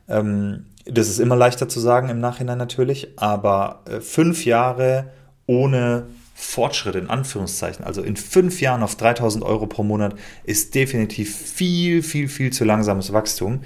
Ähm, 0.09 0.67
das 0.85 1.09
ist 1.09 1.19
immer 1.19 1.35
leichter 1.35 1.69
zu 1.69 1.81
sagen 1.81 2.11
im 2.11 2.21
Nachhinein 2.21 2.59
natürlich, 2.59 3.09
aber 3.17 3.83
äh, 3.87 4.01
fünf 4.01 4.45
Jahre 4.45 5.11
ohne 5.47 6.07
Fortschritt 6.37 6.95
in 6.95 7.11
Anführungszeichen, 7.11 7.85
also 7.85 8.03
in 8.03 8.15
fünf 8.15 8.61
Jahren 8.61 8.85
auf 8.85 8.95
3000 8.95 9.45
Euro 9.45 9.67
pro 9.67 9.83
Monat, 9.83 10.15
ist 10.45 10.77
definitiv 10.77 11.35
viel, 11.35 12.05
viel, 12.05 12.29
viel 12.29 12.53
zu 12.53 12.65
langsames 12.65 13.13
Wachstum. 13.13 13.63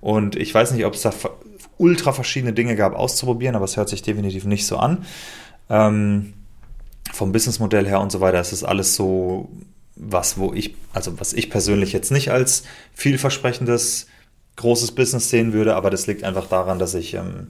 Und 0.00 0.34
ich 0.34 0.54
weiß 0.54 0.70
nicht, 0.70 0.86
ob 0.86 0.94
es 0.94 1.02
da 1.02 1.12
ultra 1.76 2.12
verschiedene 2.12 2.54
Dinge 2.54 2.74
gab 2.74 2.94
auszuprobieren, 2.94 3.54
aber 3.54 3.66
es 3.66 3.76
hört 3.76 3.90
sich 3.90 4.00
definitiv 4.00 4.46
nicht 4.46 4.66
so 4.66 4.78
an. 4.78 5.04
Ähm, 5.68 6.32
vom 7.12 7.32
Businessmodell 7.32 7.86
her 7.86 8.00
und 8.00 8.12
so 8.12 8.20
weiter 8.20 8.40
ist 8.40 8.52
es 8.52 8.64
alles 8.64 8.94
so 8.94 9.50
was, 9.96 10.38
wo 10.38 10.52
ich, 10.52 10.74
also 10.92 11.18
was 11.20 11.32
ich 11.32 11.50
persönlich 11.50 11.92
jetzt 11.92 12.10
nicht 12.10 12.30
als 12.30 12.64
vielversprechendes 12.94 14.06
großes 14.56 14.92
Business 14.92 15.30
sehen 15.30 15.52
würde, 15.52 15.74
aber 15.76 15.90
das 15.90 16.06
liegt 16.06 16.24
einfach 16.24 16.46
daran, 16.46 16.78
dass 16.78 16.94
ich 16.94 17.14
ähm, 17.14 17.48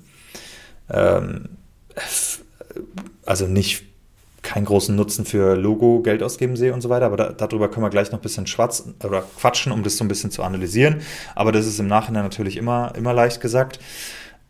ähm, 0.90 1.48
also 3.24 3.46
nicht 3.46 3.84
keinen 4.42 4.64
großen 4.64 4.94
Nutzen 4.94 5.24
für 5.24 5.54
Logo 5.54 6.00
Geld 6.00 6.22
ausgeben 6.22 6.56
sehe 6.56 6.74
und 6.74 6.80
so 6.80 6.88
weiter, 6.88 7.06
aber 7.06 7.16
da, 7.16 7.32
darüber 7.32 7.70
können 7.70 7.86
wir 7.86 7.90
gleich 7.90 8.10
noch 8.10 8.18
ein 8.18 8.22
bisschen 8.22 8.46
schwatzen 8.46 8.94
oder 9.04 9.22
quatschen, 9.38 9.72
um 9.72 9.82
das 9.82 9.96
so 9.96 10.04
ein 10.04 10.08
bisschen 10.08 10.32
zu 10.32 10.42
analysieren. 10.42 11.00
Aber 11.36 11.52
das 11.52 11.66
ist 11.66 11.78
im 11.78 11.86
Nachhinein 11.86 12.24
natürlich 12.24 12.56
immer, 12.56 12.92
immer 12.96 13.14
leicht 13.14 13.40
gesagt. 13.40 13.78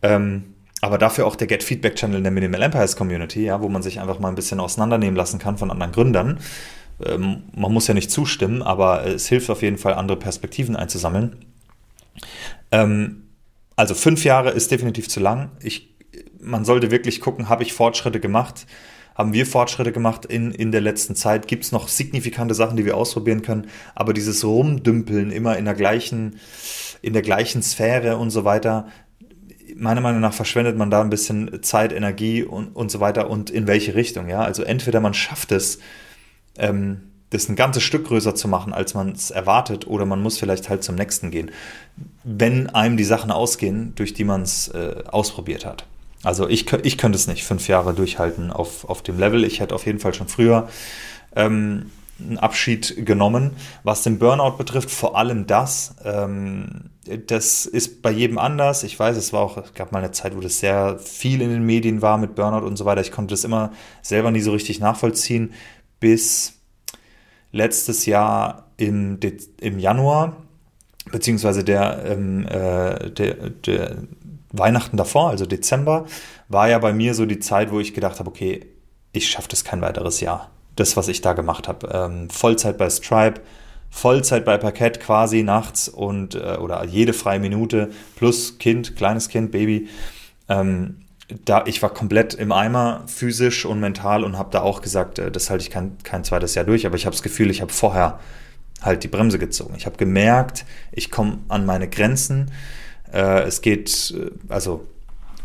Ähm, 0.01 0.52
aber 0.83 0.97
dafür 0.97 1.25
auch 1.25 1.37
der 1.37 1.47
Get 1.47 1.63
Feedback 1.63 1.95
Channel 1.95 2.17
in 2.17 2.23
der 2.23 2.31
Minimal 2.33 2.61
Empires 2.61 2.97
Community, 2.97 3.45
ja, 3.45 3.61
wo 3.61 3.69
man 3.69 3.81
sich 3.81 4.01
einfach 4.01 4.19
mal 4.19 4.27
ein 4.27 4.35
bisschen 4.35 4.59
auseinandernehmen 4.59 5.15
lassen 5.15 5.39
kann 5.39 5.57
von 5.57 5.71
anderen 5.71 5.93
Gründern. 5.93 6.39
Ähm, 7.05 7.43
man 7.55 7.71
muss 7.71 7.87
ja 7.87 7.93
nicht 7.93 8.11
zustimmen, 8.11 8.61
aber 8.61 9.05
es 9.05 9.27
hilft 9.27 9.49
auf 9.49 9.61
jeden 9.61 9.77
Fall, 9.77 9.93
andere 9.93 10.17
Perspektiven 10.17 10.75
einzusammeln. 10.75 11.37
Ähm, 12.73 13.29
also 13.77 13.95
fünf 13.95 14.25
Jahre 14.25 14.49
ist 14.49 14.71
definitiv 14.71 15.07
zu 15.07 15.21
lang. 15.21 15.51
Ich, 15.61 15.95
man 16.41 16.65
sollte 16.65 16.91
wirklich 16.91 17.21
gucken, 17.21 17.47
habe 17.47 17.63
ich 17.63 17.71
Fortschritte 17.71 18.19
gemacht? 18.19 18.65
haben 19.15 19.33
wir 19.33 19.45
Fortschritte 19.45 19.91
gemacht 19.91 20.25
in, 20.25 20.51
in 20.51 20.71
der 20.71 20.81
letzten 20.81 21.15
Zeit? 21.15 21.47
Gibt 21.47 21.63
es 21.63 21.71
noch 21.71 21.87
signifikante 21.87 22.55
Sachen, 22.55 22.77
die 22.77 22.85
wir 22.85 22.97
ausprobieren 22.97 23.41
können? 23.41 23.67
Aber 23.95 24.13
dieses 24.13 24.43
Rumdümpeln 24.43 25.31
immer 25.31 25.57
in 25.57 25.65
der 25.65 25.75
gleichen, 25.75 26.39
in 27.01 27.13
der 27.13 27.21
gleichen 27.21 27.61
Sphäre 27.61 28.17
und 28.17 28.31
so 28.31 28.43
weiter, 28.43 28.87
meiner 29.77 30.01
Meinung 30.01 30.21
nach 30.21 30.33
verschwendet 30.33 30.77
man 30.77 30.91
da 30.91 31.01
ein 31.01 31.09
bisschen 31.09 31.61
Zeit, 31.63 31.93
Energie 31.93 32.43
und, 32.43 32.75
und 32.75 32.91
so 32.91 32.99
weiter 32.99 33.29
und 33.29 33.49
in 33.49 33.67
welche 33.67 33.95
Richtung, 33.95 34.29
ja? 34.29 34.41
Also 34.41 34.63
entweder 34.63 34.99
man 34.99 35.13
schafft 35.13 35.51
es, 35.51 35.79
ähm, 36.57 37.01
das 37.29 37.49
ein 37.49 37.55
ganzes 37.55 37.83
Stück 37.83 38.05
größer 38.05 38.35
zu 38.35 38.47
machen, 38.47 38.73
als 38.73 38.93
man 38.93 39.11
es 39.11 39.31
erwartet, 39.31 39.87
oder 39.87 40.05
man 40.05 40.21
muss 40.21 40.37
vielleicht 40.37 40.69
halt 40.69 40.83
zum 40.83 40.95
nächsten 40.95 41.31
gehen, 41.31 41.51
wenn 42.23 42.69
einem 42.69 42.95
die 42.95 43.03
Sachen 43.03 43.31
ausgehen, 43.31 43.93
durch 43.95 44.13
die 44.13 44.23
man 44.23 44.43
es 44.43 44.67
äh, 44.69 45.03
ausprobiert 45.07 45.65
hat. 45.65 45.85
Also 46.23 46.47
ich, 46.47 46.71
ich 46.71 46.97
könnte 46.97 47.17
es 47.17 47.27
nicht 47.27 47.43
fünf 47.43 47.67
Jahre 47.67 47.93
durchhalten 47.93 48.51
auf, 48.51 48.87
auf 48.89 49.01
dem 49.01 49.19
Level. 49.19 49.43
Ich 49.43 49.59
hätte 49.59 49.75
auf 49.75 49.85
jeden 49.85 49.99
Fall 49.99 50.13
schon 50.13 50.27
früher 50.27 50.69
ähm, 51.35 51.91
einen 52.23 52.37
Abschied 52.37 53.05
genommen. 53.05 53.51
Was 53.83 54.03
den 54.03 54.19
Burnout 54.19 54.57
betrifft, 54.57 54.91
vor 54.91 55.17
allem 55.17 55.47
das. 55.47 55.95
Ähm, 56.03 56.91
das 57.27 57.65
ist 57.65 58.01
bei 58.01 58.11
jedem 58.11 58.37
anders. 58.37 58.83
Ich 58.83 58.97
weiß, 58.97 59.17
es 59.17 59.33
war 59.33 59.41
auch, 59.41 59.57
es 59.57 59.73
gab 59.73 59.91
mal 59.91 59.99
eine 59.99 60.11
Zeit, 60.11 60.35
wo 60.35 60.39
das 60.39 60.59
sehr 60.59 60.97
viel 60.99 61.41
in 61.41 61.49
den 61.49 61.65
Medien 61.65 62.01
war 62.01 62.17
mit 62.17 62.35
Burnout 62.35 62.65
und 62.65 62.77
so 62.77 62.85
weiter. 62.85 63.01
Ich 63.01 63.11
konnte 63.11 63.33
das 63.33 63.43
immer 63.43 63.71
selber 64.01 64.31
nie 64.31 64.41
so 64.41 64.51
richtig 64.51 64.79
nachvollziehen, 64.79 65.53
bis 65.99 66.59
letztes 67.51 68.05
Jahr 68.05 68.69
im, 68.77 69.19
im 69.59 69.79
Januar, 69.79 70.37
beziehungsweise 71.11 71.63
der, 71.63 72.03
ähm, 72.05 72.47
äh, 72.47 73.11
der, 73.11 73.49
der 73.49 73.97
Weihnachten 74.51 74.97
davor, 74.97 75.29
also 75.29 75.45
Dezember, 75.45 76.05
war 76.47 76.69
ja 76.69 76.79
bei 76.79 76.93
mir 76.93 77.13
so 77.13 77.25
die 77.25 77.39
Zeit, 77.39 77.71
wo 77.71 77.79
ich 77.79 77.93
gedacht 77.93 78.19
habe, 78.19 78.29
okay, 78.29 78.65
ich 79.11 79.29
schaffe 79.29 79.47
das 79.49 79.63
kein 79.63 79.81
weiteres 79.81 80.21
Jahr. 80.21 80.52
Das, 80.75 80.97
was 80.97 81.07
ich 81.07 81.21
da 81.21 81.33
gemacht 81.33 81.67
habe. 81.67 81.87
Ähm, 81.91 82.29
Vollzeit 82.29 82.77
bei 82.77 82.89
Stripe, 82.89 83.41
Vollzeit 83.89 84.43
bei 84.43 84.57
Parkett 84.57 84.99
quasi 84.99 85.43
nachts 85.43 85.87
und 85.87 86.35
äh, 86.35 86.57
oder 86.57 86.83
jede 86.85 87.13
freie 87.13 87.39
Minute 87.39 87.91
plus 88.15 88.57
Kind, 88.57 88.95
kleines 88.95 89.29
Kind, 89.29 89.51
Baby. 89.51 89.87
Ähm, 90.49 91.03
da 91.45 91.63
ich 91.67 91.81
war 91.81 91.91
komplett 91.91 92.33
im 92.33 92.51
Eimer 92.51 93.03
physisch 93.07 93.65
und 93.65 93.79
mental 93.79 94.23
und 94.23 94.37
habe 94.37 94.49
da 94.51 94.61
auch 94.61 94.81
gesagt, 94.81 95.19
äh, 95.19 95.31
das 95.31 95.49
halte 95.49 95.63
ich 95.63 95.69
kein, 95.69 95.97
kein 96.03 96.23
zweites 96.23 96.55
Jahr 96.55 96.65
durch, 96.65 96.85
aber 96.85 96.95
ich 96.95 97.05
habe 97.05 97.15
das 97.15 97.23
Gefühl, 97.23 97.51
ich 97.51 97.61
habe 97.61 97.71
vorher 97.71 98.19
halt 98.81 99.03
die 99.03 99.07
Bremse 99.07 99.39
gezogen. 99.39 99.75
Ich 99.77 99.85
habe 99.85 99.97
gemerkt, 99.97 100.65
ich 100.91 101.11
komme 101.11 101.39
an 101.47 101.65
meine 101.65 101.87
Grenzen. 101.87 102.51
Äh, 103.11 103.43
es 103.43 103.61
geht, 103.61 104.13
äh, 104.17 104.31
also 104.49 104.87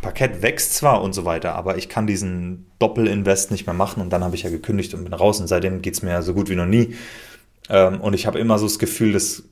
Parkett 0.01 0.43
wächst 0.43 0.75
zwar 0.75 1.03
und 1.03 1.13
so 1.13 1.25
weiter, 1.25 1.55
aber 1.55 1.77
ich 1.77 1.89
kann 1.89 2.07
diesen 2.07 2.71
Doppelinvest 2.79 3.51
nicht 3.51 3.67
mehr 3.67 3.75
machen 3.75 4.01
und 4.01 4.11
dann 4.11 4.23
habe 4.23 4.37
ich 4.37 4.43
ja 4.43 4.51
gekündigt 4.51 4.95
und 4.95 5.05
bin 5.05 5.13
raus 5.13 5.41
und 5.41 5.49
seitdem 5.49 5.83
geht 5.83 5.95
es 5.95 6.03
mir 6.03 6.23
so 6.23 6.35
gut 6.35 6.49
wie 6.49 6.55
noch 6.55 6.67
nie. 6.67 6.95
Ähm, 7.69 8.01
und 8.01 8.15
ich 8.15 8.27
habe 8.27 8.39
immer 8.39 8.59
so 8.59 8.67
das 8.67 8.79
Gefühl, 8.79 9.13
dass 9.13 9.43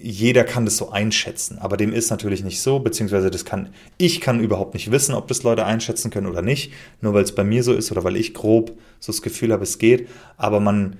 jeder 0.00 0.44
kann 0.44 0.64
das 0.64 0.76
so 0.76 0.90
einschätzen, 0.90 1.58
aber 1.58 1.76
dem 1.76 1.92
ist 1.92 2.10
natürlich 2.10 2.44
nicht 2.44 2.60
so, 2.60 2.78
beziehungsweise 2.78 3.30
das 3.30 3.44
kann, 3.44 3.70
ich 3.96 4.20
kann 4.20 4.38
überhaupt 4.38 4.74
nicht 4.74 4.92
wissen, 4.92 5.12
ob 5.14 5.26
das 5.26 5.42
Leute 5.42 5.66
einschätzen 5.66 6.12
können 6.12 6.28
oder 6.28 6.40
nicht, 6.40 6.72
nur 7.00 7.14
weil 7.14 7.24
es 7.24 7.34
bei 7.34 7.42
mir 7.42 7.64
so 7.64 7.72
ist 7.72 7.90
oder 7.90 8.04
weil 8.04 8.16
ich 8.16 8.32
grob 8.32 8.78
so 9.00 9.10
das 9.10 9.22
Gefühl 9.22 9.52
habe, 9.52 9.64
es 9.64 9.78
geht, 9.78 10.08
aber 10.36 10.60
man, 10.60 10.98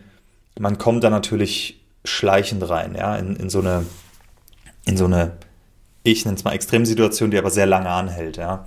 man 0.59 0.79
kommt 0.79 1.05
da 1.05 1.11
natürlich 1.11 1.81
schleichend 2.05 2.69
rein, 2.69 2.97
ja, 2.97 3.15
in, 3.17 3.37
in 3.37 3.51
so 3.51 3.61
eine, 3.61 3.87
in 4.85 4.97
so 4.97 5.05
eine, 5.05 5.37
ich 6.03 6.25
nenne 6.25 6.37
es 6.37 6.45
mal 6.45 6.53
Extremsituation, 6.53 7.31
die 7.31 7.39
aber 7.39 7.51
sehr 7.51 7.67
lange 7.67 7.91
anhält, 7.91 8.37
ja. 8.37 8.65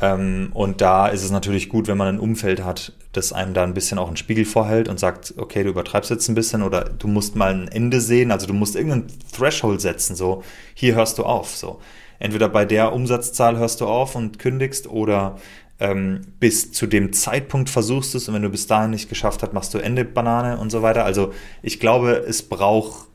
Ähm, 0.00 0.50
und 0.54 0.80
da 0.80 1.06
ist 1.06 1.22
es 1.22 1.30
natürlich 1.30 1.68
gut, 1.68 1.86
wenn 1.86 1.96
man 1.96 2.08
ein 2.08 2.20
Umfeld 2.20 2.64
hat, 2.64 2.92
das 3.12 3.32
einem 3.32 3.54
da 3.54 3.62
ein 3.62 3.74
bisschen 3.74 3.98
auch 3.98 4.08
einen 4.08 4.16
Spiegel 4.16 4.44
vorhält 4.44 4.88
und 4.88 4.98
sagt, 4.98 5.34
okay, 5.36 5.62
du 5.62 5.70
übertreibst 5.70 6.10
jetzt 6.10 6.28
ein 6.28 6.34
bisschen 6.34 6.62
oder 6.62 6.84
du 6.84 7.06
musst 7.06 7.36
mal 7.36 7.54
ein 7.54 7.68
Ende 7.68 8.00
sehen, 8.00 8.32
also 8.32 8.46
du 8.46 8.54
musst 8.54 8.74
irgendeinen 8.74 9.06
Threshold 9.32 9.80
setzen, 9.80 10.16
so, 10.16 10.42
hier 10.74 10.94
hörst 10.94 11.18
du 11.18 11.24
auf, 11.24 11.56
so. 11.56 11.80
Entweder 12.18 12.48
bei 12.48 12.64
der 12.64 12.92
Umsatzzahl 12.92 13.58
hörst 13.58 13.80
du 13.80 13.86
auf 13.86 14.14
und 14.14 14.38
kündigst 14.38 14.88
oder 14.88 15.36
ähm, 15.80 16.22
bis 16.38 16.72
zu 16.72 16.86
dem 16.86 17.12
Zeitpunkt 17.12 17.68
versuchst 17.68 18.14
du 18.14 18.18
es 18.18 18.28
und 18.28 18.34
wenn 18.34 18.42
du 18.42 18.50
bis 18.50 18.66
dahin 18.66 18.90
nicht 18.90 19.08
geschafft 19.08 19.42
hast, 19.42 19.52
machst 19.52 19.74
du 19.74 19.78
Ende 19.78 20.04
Banane 20.04 20.58
und 20.58 20.70
so 20.70 20.82
weiter. 20.82 21.04
Also 21.04 21.32
ich 21.62 21.80
glaube, 21.80 22.24
es 22.28 22.42
braucht 22.42 23.08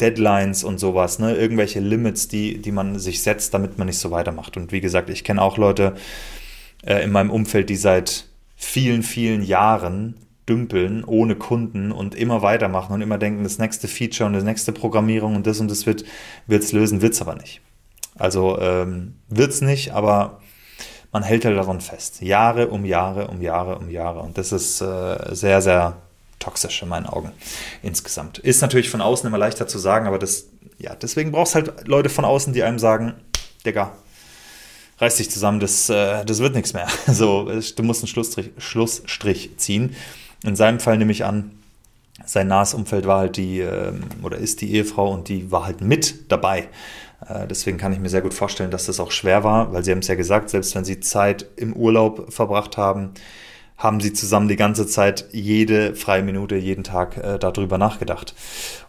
Deadlines 0.00 0.64
und 0.64 0.78
sowas, 0.78 1.18
ne? 1.18 1.34
irgendwelche 1.34 1.80
Limits, 1.80 2.28
die, 2.28 2.58
die 2.58 2.72
man 2.72 2.98
sich 2.98 3.22
setzt, 3.22 3.54
damit 3.54 3.78
man 3.78 3.86
nicht 3.86 3.98
so 3.98 4.10
weitermacht. 4.10 4.56
Und 4.56 4.72
wie 4.72 4.80
gesagt, 4.80 5.10
ich 5.10 5.24
kenne 5.24 5.42
auch 5.42 5.58
Leute 5.58 5.94
äh, 6.84 7.04
in 7.04 7.12
meinem 7.12 7.30
Umfeld, 7.30 7.70
die 7.70 7.76
seit 7.76 8.26
vielen, 8.56 9.02
vielen 9.02 9.42
Jahren 9.42 10.16
dümpeln 10.48 11.04
ohne 11.04 11.36
Kunden 11.36 11.92
und 11.92 12.14
immer 12.14 12.42
weitermachen 12.42 12.92
und 12.92 13.00
immer 13.00 13.18
denken, 13.18 13.44
das 13.44 13.58
nächste 13.58 13.86
Feature 13.86 14.26
und 14.26 14.32
das 14.32 14.44
nächste 14.44 14.72
Programmierung 14.72 15.36
und 15.36 15.46
das 15.46 15.60
und 15.60 15.70
das 15.70 15.86
wird 15.86 16.04
es 16.48 16.72
lösen, 16.72 17.00
wird 17.00 17.12
es 17.12 17.22
aber 17.22 17.36
nicht. 17.36 17.60
Also 18.16 18.58
ähm, 18.60 19.14
wird 19.28 19.50
es 19.50 19.60
nicht, 19.60 19.92
aber 19.92 20.40
man 21.12 21.22
hält 21.22 21.44
halt 21.44 21.56
daran 21.56 21.80
fest. 21.80 22.22
Jahre 22.22 22.68
um 22.68 22.84
Jahre 22.84 23.28
um 23.28 23.40
Jahre 23.40 23.78
um 23.78 23.90
Jahre. 23.90 24.20
Und 24.20 24.38
das 24.38 24.52
ist 24.52 24.80
äh, 24.80 25.34
sehr, 25.34 25.60
sehr 25.60 25.96
toxisch 26.42 26.82
in 26.82 26.88
meinen 26.88 27.06
Augen 27.06 27.32
insgesamt. 27.82 28.38
Ist 28.38 28.60
natürlich 28.62 28.90
von 28.90 29.00
außen 29.00 29.26
immer 29.26 29.38
leichter 29.38 29.66
zu 29.66 29.78
sagen, 29.78 30.06
aber 30.06 30.18
das, 30.18 30.46
ja, 30.78 30.94
deswegen 30.94 31.32
brauchst 31.32 31.54
halt 31.54 31.86
Leute 31.86 32.08
von 32.08 32.24
außen, 32.24 32.52
die 32.52 32.62
einem 32.62 32.78
sagen, 32.78 33.14
Digga, 33.64 33.92
reiß 34.98 35.16
dich 35.16 35.30
zusammen, 35.30 35.60
das, 35.60 35.88
äh, 35.88 36.24
das 36.24 36.40
wird 36.40 36.54
nichts 36.54 36.72
mehr. 36.74 36.88
So, 37.06 37.44
du 37.44 37.82
musst 37.82 38.02
einen 38.02 38.08
Schlussstrich, 38.08 38.50
Schlussstrich 38.58 39.56
ziehen. 39.56 39.94
In 40.44 40.56
seinem 40.56 40.80
Fall 40.80 40.98
nehme 40.98 41.12
ich 41.12 41.24
an, 41.24 41.52
sein 42.26 42.48
nahes 42.48 42.74
Umfeld 42.74 43.06
war 43.06 43.20
halt 43.20 43.36
die, 43.36 43.60
äh, 43.60 43.92
oder 44.22 44.36
ist 44.36 44.60
die 44.60 44.72
Ehefrau 44.74 45.12
und 45.12 45.28
die 45.28 45.50
war 45.50 45.64
halt 45.64 45.80
mit 45.80 46.30
dabei. 46.30 46.68
Äh, 47.28 47.46
deswegen 47.46 47.78
kann 47.78 47.92
ich 47.92 48.00
mir 48.00 48.08
sehr 48.08 48.22
gut 48.22 48.34
vorstellen, 48.34 48.70
dass 48.70 48.86
das 48.86 49.00
auch 49.00 49.10
schwer 49.10 49.44
war, 49.44 49.72
weil 49.72 49.84
sie 49.84 49.92
haben 49.92 50.00
es 50.00 50.08
ja 50.08 50.14
gesagt, 50.14 50.50
selbst 50.50 50.74
wenn 50.74 50.84
sie 50.84 51.00
Zeit 51.00 51.46
im 51.56 51.72
Urlaub 51.74 52.32
verbracht 52.32 52.76
haben, 52.76 53.12
haben 53.82 54.00
sie 54.00 54.12
zusammen 54.12 54.46
die 54.46 54.56
ganze 54.56 54.86
Zeit 54.86 55.26
jede 55.32 55.96
freie 55.96 56.22
Minute, 56.22 56.54
jeden 56.54 56.84
Tag 56.84 57.16
äh, 57.16 57.38
darüber 57.38 57.78
nachgedacht. 57.78 58.34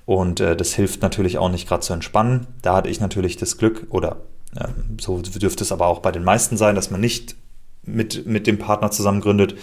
Und 0.06 0.40
äh, 0.40 0.56
das 0.56 0.74
hilft 0.74 1.02
natürlich 1.02 1.40
auch 1.40 1.50
nicht 1.50 1.68
gerade 1.68 1.82
zu 1.82 1.94
entspannen. 1.94 2.46
Da 2.62 2.76
hatte 2.76 2.90
ich 2.90 3.00
natürlich 3.00 3.36
das 3.36 3.58
Glück, 3.58 3.88
oder 3.90 4.18
äh, 4.56 4.68
so 5.02 5.20
dürfte 5.22 5.64
es 5.64 5.72
aber 5.72 5.88
auch 5.88 6.00
bei 6.00 6.12
den 6.12 6.24
meisten 6.24 6.58
sein, 6.58 6.76
dass 6.76 6.92
man 6.92 7.02
nicht 7.02 7.36
mit, 7.82 8.28
mit 8.28 8.46
dem 8.46 8.60
Partner 8.60 8.92
zusammen 8.92 9.22
gründet, 9.22 9.56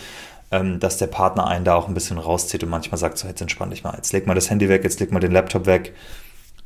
ähm, 0.51 0.81
dass 0.81 0.97
der 0.97 1.07
Partner 1.07 1.47
einen 1.47 1.64
da 1.64 1.77
auch 1.77 1.87
ein 1.87 1.95
bisschen 1.95 2.19
rauszieht 2.19 2.64
und 2.64 2.71
manchmal 2.71 2.99
sagt, 2.99 3.16
so 3.16 3.29
jetzt 3.29 3.40
entspann 3.40 3.71
dich 3.71 3.85
mal, 3.85 3.95
jetzt 3.95 4.12
leg 4.12 4.27
mal 4.27 4.35
das 4.35 4.51
Handy 4.51 4.69
weg, 4.69 4.83
jetzt 4.83 4.99
leg 4.99 5.12
mal 5.12 5.21
den 5.21 5.33
Laptop 5.33 5.66
weg, 5.66 5.95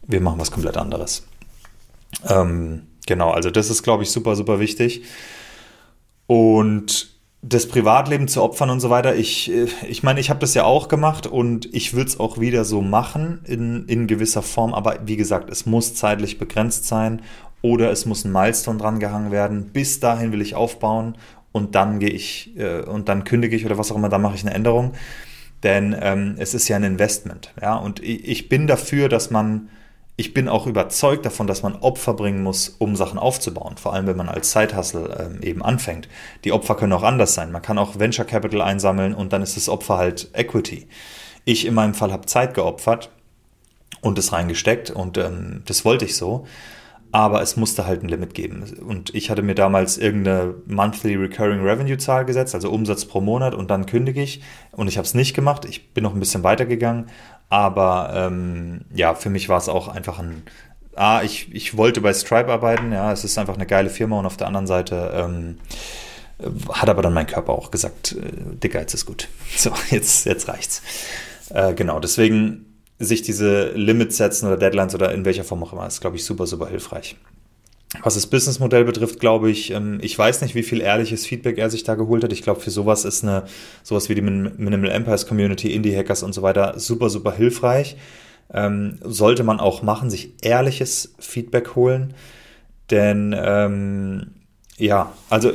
wir 0.07 0.22
machen 0.22 0.40
was 0.40 0.50
komplett 0.50 0.79
anderes. 0.79 1.27
Ähm, 2.29 2.87
genau, 3.07 3.31
also 3.31 3.50
das 3.50 3.68
ist, 3.68 3.83
glaube 3.83 4.05
ich, 4.05 4.11
super, 4.11 4.37
super 4.37 4.59
wichtig. 4.59 5.03
Und 6.27 7.13
das 7.46 7.68
Privatleben 7.68 8.26
zu 8.26 8.42
opfern 8.42 8.70
und 8.70 8.80
so 8.80 8.88
weiter. 8.88 9.14
Ich, 9.14 9.50
äh, 9.50 9.66
ich 9.88 10.02
meine, 10.02 10.20
ich 10.20 10.30
habe 10.30 10.40
das 10.40 10.54
ja 10.54 10.64
auch 10.64 10.88
gemacht 10.88 11.26
und 11.26 11.72
ich 11.74 11.92
würde 11.94 12.09
es 12.09 12.18
auch 12.18 12.38
wieder 12.38 12.64
so 12.64 12.80
machen 12.80 13.40
in, 13.44 13.85
in 13.87 14.07
gewisser 14.07 14.42
Form. 14.42 14.72
Aber 14.72 15.00
wie 15.04 15.16
gesagt, 15.16 15.50
es 15.50 15.66
muss 15.66 15.94
zeitlich 15.94 16.38
begrenzt 16.38 16.87
sein 16.87 17.20
oder 17.61 17.90
es 17.90 18.07
muss 18.07 18.24
ein 18.24 18.33
Milestone 18.33 18.78
dran 18.78 18.98
gehangen 18.98 19.30
werden. 19.30 19.70
Bis 19.72 20.00
dahin 20.00 20.33
will 20.33 20.40
ich 20.40 20.54
aufbauen 20.54 21.16
und 21.52 21.74
dann 21.74 21.98
gehe 21.98 22.11
ich 22.11 22.57
äh, 22.57 22.80
und 22.80 23.09
dann 23.09 23.24
kündige 23.24 23.57
ich 23.57 23.66
oder 23.66 23.76
was 23.78 23.92
auch 23.92 23.96
immer, 23.96 24.09
dann 24.09 24.22
mache 24.22 24.37
ich 24.37 24.42
eine 24.42 24.54
Änderung. 24.54 24.92
Denn 25.62 25.94
ähm, 25.98 26.37
es 26.38 26.54
ist 26.54 26.68
ja 26.68 26.76
ein 26.76 26.85
Investment. 26.85 27.52
Ja, 27.61 27.76
und 27.76 28.02
ich, 28.02 28.26
ich 28.26 28.48
bin 28.48 28.66
dafür, 28.66 29.09
dass 29.09 29.30
man 29.30 29.68
ich 30.16 30.33
bin 30.33 30.48
auch 30.48 30.66
überzeugt 30.66 31.27
davon, 31.27 31.46
dass 31.46 31.62
man 31.62 31.77
Opfer 31.77 32.14
bringen 32.14 32.42
muss, 32.42 32.77
um 32.79 32.94
Sachen 32.94 33.18
aufzubauen. 33.18 33.77
Vor 33.77 33.92
allem, 33.92 34.07
wenn 34.07 34.16
man 34.16 34.29
als 34.29 34.50
Zeithassel 34.50 35.16
ähm, 35.18 35.42
eben 35.42 35.62
anfängt. 35.62 36.09
Die 36.44 36.53
Opfer 36.53 36.77
können 36.77 36.92
auch 36.92 37.03
anders 37.03 37.35
sein. 37.35 37.50
Man 37.50 37.62
kann 37.62 37.79
auch 37.79 37.98
Venture 37.98 38.24
Capital 38.24 38.62
einsammeln 38.62 39.14
und 39.14 39.33
dann 39.33 39.42
ist 39.42 39.57
das 39.57 39.68
Opfer 39.68 39.98
halt 39.98 40.31
Equity. 40.33 40.87
Ich 41.44 41.66
in 41.66 41.74
meinem 41.74 41.94
Fall 41.94 42.12
habe 42.12 42.27
Zeit 42.27 42.55
geopfert 42.55 43.11
und 44.03 44.18
es 44.18 44.33
reingesteckt 44.33 44.90
und 44.90 45.18
ähm, 45.18 45.62
das 45.66 45.85
wollte 45.85 46.05
ich 46.05 46.16
so. 46.16 46.46
Aber 47.14 47.42
es 47.42 47.57
musste 47.57 47.87
halt 47.87 48.03
ein 48.03 48.09
Limit 48.09 48.35
geben. 48.35 48.64
Und 48.85 49.14
ich 49.14 49.31
hatte 49.31 49.42
mir 49.42 49.55
damals 49.55 49.98
irgendeine 49.98 50.57
Monthly 50.66 51.14
Recurring 51.14 51.61
Revenue 51.61 51.96
Zahl 51.96 52.24
gesetzt, 52.24 52.57
also 52.57 52.72
Umsatz 52.72 53.05
pro 53.05 53.20
Monat 53.20 53.55
und 53.55 53.70
dann 53.70 53.87
kündige 53.87 54.20
ich. 54.20 54.42
Und 54.72 54.88
ich 54.88 54.96
habe 54.96 55.07
es 55.07 55.14
nicht 55.14 55.33
gemacht. 55.33 55.64
Ich 55.64 55.94
bin 55.94 56.03
noch 56.03 56.12
ein 56.12 56.18
bisschen 56.18 56.42
weitergegangen, 56.42 57.07
aber 57.48 58.11
ähm, 58.16 58.81
ja, 58.92 59.14
für 59.14 59.31
mich 59.31 59.48
war 59.48 59.59
es 59.59 59.68
auch 59.68 59.87
einfach 59.87 60.18
ein. 60.18 60.42
Ah, 60.96 61.22
ich, 61.22 61.55
ich 61.55 61.77
wollte 61.77 62.00
bei 62.00 62.12
Stripe 62.12 62.50
arbeiten, 62.50 62.90
ja, 62.90 63.12
es 63.12 63.22
ist 63.22 63.38
einfach 63.38 63.55
eine 63.55 63.66
geile 63.66 63.90
Firma 63.90 64.18
und 64.18 64.27
auf 64.27 64.37
der 64.37 64.48
anderen 64.48 64.66
Seite 64.66 65.12
ähm, 65.14 65.59
hat 66.72 66.88
aber 66.88 67.03
dann 67.03 67.14
mein 67.14 67.29
Körper 67.29 67.53
auch 67.53 67.70
gesagt, 67.70 68.11
äh, 68.11 68.57
Dicker, 68.57 68.81
jetzt 68.81 68.94
ist 68.94 69.07
gut. 69.07 69.29
So, 69.57 69.70
jetzt, 69.90 70.27
jetzt 70.27 70.48
reicht's. 70.48 70.83
Äh, 71.50 71.74
genau, 71.74 72.00
deswegen 72.00 72.63
sich 72.98 73.22
diese 73.22 73.72
Limits 73.72 74.16
setzen 74.16 74.46
oder 74.46 74.57
Deadlines 74.57 74.94
oder 74.94 75.12
in 75.12 75.24
welcher 75.24 75.44
Form 75.44 75.62
auch 75.62 75.72
immer, 75.72 75.87
ist, 75.87 76.00
glaube 76.00 76.16
ich, 76.16 76.24
super, 76.24 76.46
super 76.46 76.68
hilfreich. 76.68 77.16
Was 78.02 78.14
das 78.14 78.26
Businessmodell 78.26 78.85
betrifft, 78.85 79.20
glaube 79.20 79.50
ich, 79.50 79.70
ähm, 79.70 79.98
ich 80.02 80.18
weiß 80.18 80.42
nicht, 80.42 80.54
wie 80.54 80.62
viel 80.62 80.80
ehrliches 80.80 81.26
Feedback 81.26 81.59
er 81.59 81.70
sich 81.70 81.85
da 81.85 81.94
geholt 81.94 82.24
hat. 82.24 82.33
Ich 82.33 82.42
glaube, 82.42 82.61
für 82.61 82.70
sowas 82.70 83.04
ist 83.04 83.22
eine, 83.22 83.44
sowas 83.83 84.09
wie 84.09 84.14
die 84.14 84.20
Minimal 84.20 84.90
Empires 84.90 85.26
Community, 85.26 85.72
Indie-Hackers 85.72 86.22
und 86.22 86.33
so 86.33 86.42
weiter 86.42 86.78
super, 86.78 87.09
super 87.09 87.33
hilfreich. 87.33 87.96
Ähm, 88.52 88.98
sollte 89.02 89.44
man 89.44 89.61
auch 89.61 89.83
machen, 89.83 90.11
sich 90.11 90.35
ehrliches 90.42 91.14
Feedback 91.18 91.76
holen. 91.76 92.14
Denn, 92.90 93.35
ähm, 93.38 94.33
ja, 94.76 95.12
also, 95.30 95.52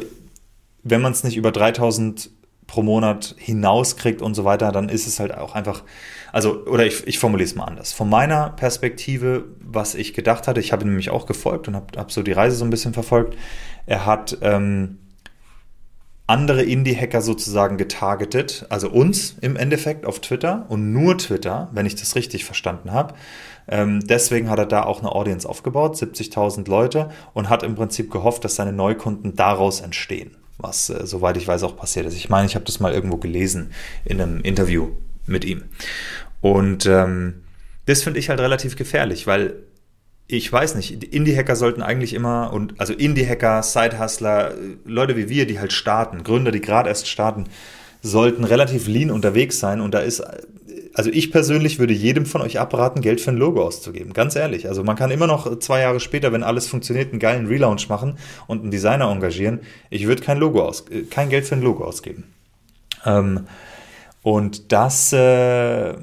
wenn 0.83 1.01
man 1.01 1.11
es 1.11 1.23
nicht 1.23 1.35
über 1.35 1.51
3000 1.51 2.31
pro 2.67 2.83
Monat 2.83 3.35
hinauskriegt 3.37 4.21
und 4.21 4.33
so 4.33 4.45
weiter, 4.45 4.71
dann 4.71 4.89
ist 4.89 5.07
es 5.07 5.19
halt 5.19 5.35
auch 5.35 5.55
einfach, 5.55 5.83
also, 6.31 6.65
oder 6.65 6.85
ich, 6.85 7.07
ich 7.07 7.19
formuliere 7.19 7.47
es 7.47 7.55
mal 7.55 7.65
anders. 7.65 7.93
Von 7.93 8.09
meiner 8.09 8.51
Perspektive, 8.51 9.45
was 9.59 9.95
ich 9.95 10.13
gedacht 10.13 10.47
hatte, 10.47 10.59
ich 10.59 10.71
habe 10.71 10.85
nämlich 10.85 11.09
auch 11.09 11.25
gefolgt 11.25 11.67
und 11.67 11.75
habe 11.75 11.97
hab 11.97 12.11
so 12.11 12.23
die 12.23 12.31
Reise 12.31 12.55
so 12.55 12.65
ein 12.65 12.69
bisschen 12.69 12.93
verfolgt. 12.93 13.37
Er 13.85 14.05
hat 14.05 14.37
ähm, 14.41 14.99
andere 16.27 16.63
Indie-Hacker 16.63 17.21
sozusagen 17.21 17.77
getargetet, 17.77 18.65
also 18.69 18.89
uns 18.89 19.35
im 19.41 19.55
Endeffekt 19.55 20.05
auf 20.05 20.19
Twitter 20.19 20.65
und 20.69 20.93
nur 20.93 21.17
Twitter, 21.17 21.69
wenn 21.71 21.85
ich 21.85 21.95
das 21.95 22.15
richtig 22.15 22.45
verstanden 22.45 22.91
habe. 22.91 23.15
Ähm, 23.67 23.99
deswegen 24.05 24.49
hat 24.49 24.59
er 24.59 24.65
da 24.65 24.83
auch 24.83 24.99
eine 24.99 25.11
Audience 25.11 25.47
aufgebaut, 25.47 25.95
70.000 25.95 26.69
Leute, 26.69 27.09
und 27.33 27.49
hat 27.49 27.63
im 27.63 27.75
Prinzip 27.75 28.11
gehofft, 28.11 28.45
dass 28.45 28.55
seine 28.55 28.73
Neukunden 28.73 29.35
daraus 29.35 29.81
entstehen 29.81 30.35
was, 30.59 30.89
äh, 30.89 31.07
soweit 31.07 31.37
ich 31.37 31.47
weiß, 31.47 31.63
auch 31.63 31.75
passiert 31.75 32.05
ist. 32.05 32.15
Ich 32.15 32.29
meine, 32.29 32.45
ich 32.45 32.55
habe 32.55 32.65
das 32.65 32.79
mal 32.79 32.93
irgendwo 32.93 33.17
gelesen 33.17 33.71
in 34.05 34.21
einem 34.21 34.41
Interview 34.41 34.89
mit 35.29 35.45
ihm. 35.45 35.63
Und 36.41 36.85
ähm, 36.85 37.43
das 37.85 38.03
finde 38.03 38.19
ich 38.19 38.29
halt 38.29 38.39
relativ 38.39 38.75
gefährlich, 38.75 39.27
weil 39.27 39.53
ich 40.31 40.51
weiß 40.51 40.75
nicht, 40.75 41.03
Indie-Hacker 41.03 41.55
sollten 41.55 41.81
eigentlich 41.81 42.13
immer, 42.13 42.53
und 42.53 42.79
also 42.79 42.93
Indie-Hacker, 42.93 43.63
Side-Hustler, 43.63 44.53
Leute 44.85 45.17
wie 45.17 45.27
wir, 45.27 45.47
die 45.47 45.59
halt 45.59 45.73
starten, 45.73 46.23
Gründer, 46.23 46.51
die 46.51 46.61
gerade 46.61 46.87
erst 46.87 47.07
starten, 47.07 47.45
sollten 48.03 48.43
relativ 48.43 48.87
lean 48.87 49.09
unterwegs 49.09 49.59
sein. 49.59 49.81
Und 49.81 49.95
da 49.95 49.99
ist, 49.99 50.23
also 50.93 51.09
ich 51.09 51.31
persönlich 51.31 51.79
würde 51.79 51.93
jedem 51.93 52.27
von 52.27 52.41
euch 52.41 52.59
abraten, 52.59 53.01
Geld 53.01 53.21
für 53.21 53.31
ein 53.31 53.37
Logo 53.37 53.63
auszugeben. 53.63 54.13
Ganz 54.13 54.35
ehrlich. 54.35 54.67
Also 54.67 54.83
man 54.83 54.95
kann 54.95 55.09
immer 55.09 55.25
noch 55.25 55.57
zwei 55.57 55.81
Jahre 55.81 55.99
später, 55.99 56.31
wenn 56.31 56.43
alles 56.43 56.67
funktioniert, 56.67 57.09
einen 57.09 57.19
geilen 57.19 57.47
Relaunch 57.47 57.89
machen 57.89 58.17
und 58.45 58.61
einen 58.61 58.71
Designer 58.71 59.09
engagieren. 59.09 59.61
Ich 59.89 60.05
würde 60.05 60.21
kein 60.21 60.37
Logo 60.37 60.61
aus, 60.61 60.85
kein 61.09 61.29
Geld 61.29 61.45
für 61.45 61.55
ein 61.55 61.63
Logo 61.63 61.83
ausgeben. 61.83 62.25
Ähm, 63.03 63.47
und 64.29 64.71
das, 64.71 65.11
äh, 65.11 65.95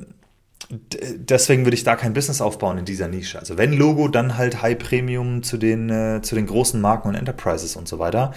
deswegen 0.68 1.64
würde 1.64 1.76
ich 1.76 1.84
da 1.84 1.94
kein 1.94 2.12
Business 2.12 2.40
aufbauen 2.40 2.76
in 2.76 2.84
dieser 2.84 3.06
Nische. 3.06 3.38
Also 3.38 3.56
wenn 3.56 3.72
Logo, 3.72 4.08
dann 4.08 4.36
halt 4.36 4.62
High 4.62 4.76
Premium 4.76 5.44
zu 5.44 5.56
den, 5.58 5.88
äh, 5.90 6.22
zu 6.22 6.34
den 6.34 6.46
großen 6.46 6.80
Marken 6.80 7.06
und 7.06 7.14
Enterprises 7.14 7.76
und 7.76 7.86
so 7.86 8.00
weiter, 8.00 8.32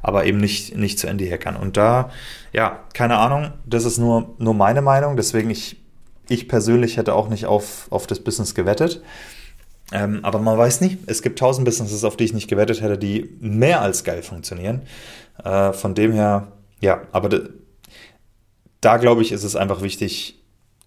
aber 0.00 0.26
eben 0.26 0.38
nicht, 0.38 0.76
nicht 0.76 1.00
zu 1.00 1.08
Indie-Hackern. 1.08 1.56
Und 1.56 1.76
da, 1.76 2.10
ja, 2.52 2.84
keine 2.94 3.18
Ahnung, 3.18 3.50
das 3.66 3.84
ist 3.84 3.98
nur, 3.98 4.36
nur 4.38 4.54
meine 4.54 4.80
Meinung, 4.80 5.16
deswegen 5.16 5.50
ich, 5.50 5.82
ich 6.28 6.46
persönlich 6.46 6.96
hätte 6.96 7.12
auch 7.12 7.28
nicht 7.28 7.46
auf, 7.46 7.88
auf 7.90 8.06
das 8.06 8.20
Business 8.20 8.54
gewettet. 8.54 9.02
Ähm, 9.90 10.20
aber 10.22 10.38
man 10.38 10.56
weiß 10.56 10.82
nicht, 10.82 11.00
es 11.06 11.20
gibt 11.20 11.40
tausend 11.40 11.64
Businesses, 11.64 12.04
auf 12.04 12.16
die 12.16 12.24
ich 12.24 12.32
nicht 12.32 12.46
gewettet 12.46 12.80
hätte, 12.80 12.96
die 12.96 13.36
mehr 13.40 13.80
als 13.80 14.04
geil 14.04 14.22
funktionieren. 14.22 14.82
Äh, 15.42 15.72
von 15.72 15.96
dem 15.96 16.12
her, 16.12 16.52
ja, 16.80 17.02
aber 17.10 17.28
da 18.82 18.98
glaube 18.98 19.22
ich, 19.22 19.32
ist 19.32 19.44
es 19.44 19.56
einfach 19.56 19.80
wichtig, 19.80 20.38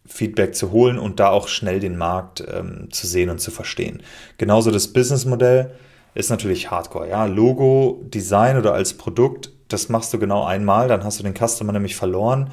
Feedback 0.05 0.53
zu 0.53 0.71
holen 0.71 0.99
und 0.99 1.19
da 1.19 1.29
auch 1.29 1.47
schnell 1.47 1.79
den 1.79 1.97
Markt 1.97 2.43
ähm, 2.47 2.89
zu 2.91 3.07
sehen 3.07 3.31
und 3.31 3.39
zu 3.39 3.49
verstehen. 3.49 4.03
Genauso 4.37 4.69
das 4.69 4.93
Businessmodell 4.93 5.71
ist 6.13 6.29
natürlich 6.29 6.69
Hardcore. 6.69 7.09
Ja, 7.09 7.25
Logo, 7.25 8.03
Design 8.03 8.57
oder 8.57 8.73
als 8.73 8.93
Produkt, 8.93 9.51
das 9.67 9.89
machst 9.89 10.13
du 10.13 10.19
genau 10.19 10.45
einmal, 10.45 10.87
dann 10.87 11.03
hast 11.03 11.19
du 11.19 11.23
den 11.23 11.33
Customer 11.33 11.71
nämlich 11.71 11.95
verloren. 11.95 12.51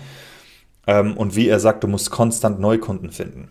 Ähm, 0.87 1.17
und 1.17 1.37
wie 1.37 1.49
er 1.49 1.61
sagt, 1.61 1.85
du 1.85 1.89
musst 1.89 2.11
konstant 2.11 2.59
Neukunden 2.59 3.11
finden. 3.11 3.49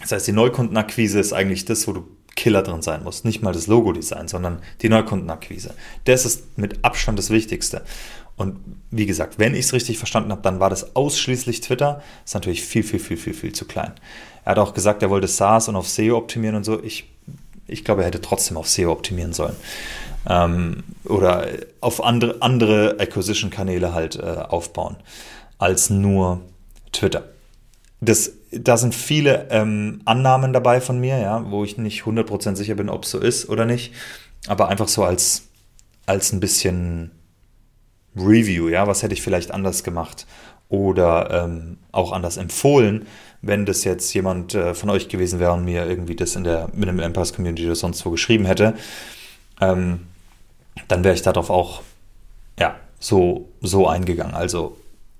Das 0.00 0.12
heißt, 0.12 0.26
die 0.26 0.32
Neukundenakquise 0.32 1.20
ist 1.20 1.32
eigentlich 1.32 1.66
das, 1.66 1.86
wo 1.86 1.92
du 1.92 2.08
Killer 2.36 2.62
drin 2.62 2.82
sein 2.82 3.04
musst. 3.04 3.24
Nicht 3.24 3.42
mal 3.42 3.52
das 3.52 3.66
Logo-Design, 3.66 4.28
sondern 4.28 4.60
die 4.80 4.88
Neukundenakquise. 4.88 5.74
Das 6.04 6.24
ist 6.24 6.58
mit 6.58 6.84
Abstand 6.84 7.18
das 7.18 7.30
Wichtigste. 7.30 7.82
Und 8.40 8.56
wie 8.90 9.04
gesagt, 9.04 9.38
wenn 9.38 9.54
ich 9.54 9.66
es 9.66 9.74
richtig 9.74 9.98
verstanden 9.98 10.30
habe, 10.30 10.40
dann 10.40 10.60
war 10.60 10.70
das 10.70 10.96
ausschließlich 10.96 11.60
Twitter. 11.60 12.02
Ist 12.24 12.32
natürlich 12.32 12.64
viel, 12.64 12.82
viel, 12.82 12.98
viel, 12.98 13.18
viel, 13.18 13.34
viel 13.34 13.52
zu 13.52 13.66
klein. 13.66 13.92
Er 14.46 14.52
hat 14.52 14.58
auch 14.58 14.72
gesagt, 14.72 15.02
er 15.02 15.10
wollte 15.10 15.28
SaaS 15.28 15.68
und 15.68 15.76
auf 15.76 15.86
SEO 15.86 16.16
optimieren 16.16 16.56
und 16.56 16.64
so. 16.64 16.82
Ich, 16.82 17.04
ich 17.66 17.84
glaube, 17.84 18.00
er 18.00 18.06
hätte 18.06 18.22
trotzdem 18.22 18.56
auf 18.56 18.66
SEO 18.66 18.92
optimieren 18.92 19.34
sollen. 19.34 19.56
Ähm, 20.26 20.84
oder 21.04 21.48
auf 21.82 22.02
andere, 22.02 22.40
andere 22.40 22.98
Acquisition-Kanäle 22.98 23.92
halt 23.92 24.16
äh, 24.16 24.22
aufbauen, 24.22 24.96
als 25.58 25.90
nur 25.90 26.40
Twitter. 26.92 27.24
Das, 28.00 28.32
da 28.52 28.78
sind 28.78 28.94
viele 28.94 29.48
ähm, 29.50 30.00
Annahmen 30.06 30.54
dabei 30.54 30.80
von 30.80 30.98
mir, 30.98 31.18
ja, 31.18 31.44
wo 31.50 31.62
ich 31.62 31.76
nicht 31.76 32.04
100% 32.04 32.56
sicher 32.56 32.74
bin, 32.74 32.88
ob 32.88 33.04
es 33.04 33.10
so 33.10 33.18
ist 33.18 33.50
oder 33.50 33.66
nicht. 33.66 33.92
Aber 34.46 34.68
einfach 34.68 34.88
so 34.88 35.04
als, 35.04 35.42
als 36.06 36.32
ein 36.32 36.40
bisschen 36.40 37.10
Review, 38.16 38.68
ja, 38.68 38.86
was 38.86 39.02
hätte 39.02 39.14
ich 39.14 39.22
vielleicht 39.22 39.50
anders 39.50 39.84
gemacht 39.84 40.26
oder 40.68 41.44
ähm, 41.44 41.78
auch 41.92 42.12
anders 42.12 42.36
empfohlen, 42.36 43.06
wenn 43.42 43.66
das 43.66 43.84
jetzt 43.84 44.12
jemand 44.14 44.54
äh, 44.54 44.74
von 44.74 44.90
euch 44.90 45.08
gewesen 45.08 45.40
wäre 45.40 45.52
und 45.52 45.64
mir 45.64 45.86
irgendwie 45.86 46.16
das 46.16 46.36
in 46.36 46.44
der 46.44 46.68
Minimal 46.72 47.04
Empires 47.04 47.32
Community 47.32 47.66
oder 47.66 47.74
sonst 47.74 48.04
wo 48.06 48.10
geschrieben 48.10 48.44
hätte, 48.44 48.74
ähm, 49.60 50.00
dann 50.88 51.04
wäre 51.04 51.14
ich 51.14 51.22
darauf 51.22 51.50
auch 51.50 51.82
ja, 52.58 52.76
so, 52.98 53.48
so 53.60 53.88
eingegangen. 53.88 54.34
Also 54.34 54.76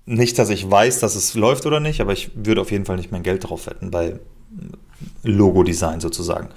nicht, 0.07 0.39
dass 0.39 0.51
ich 0.51 0.71
weiß, 0.71 1.01
dass 1.01 1.15
es 1.15 1.35
läuft 1.35 1.67
oder 1.67 1.81
nicht, 1.81 2.01
aber 2.01 2.13
ich 2.13 2.31
würde 2.35 2.61
auf 2.61 2.71
jeden 2.71 2.85
Fall 2.85 2.97
nicht 2.97 3.13
mein 3.13 3.23
Geld 3.23 3.49
drauf 3.49 3.67
wetten 3.67 3.91
bei 3.91 4.19
Logo-Design 5.23 6.01
sozusagen. 6.01 6.49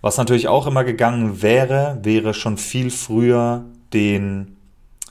Was 0.00 0.16
natürlich 0.16 0.48
auch 0.48 0.66
immer 0.66 0.84
gegangen 0.84 1.42
wäre, 1.42 1.98
wäre 2.02 2.34
schon 2.34 2.58
viel 2.58 2.90
früher 2.90 3.64
den 3.92 4.53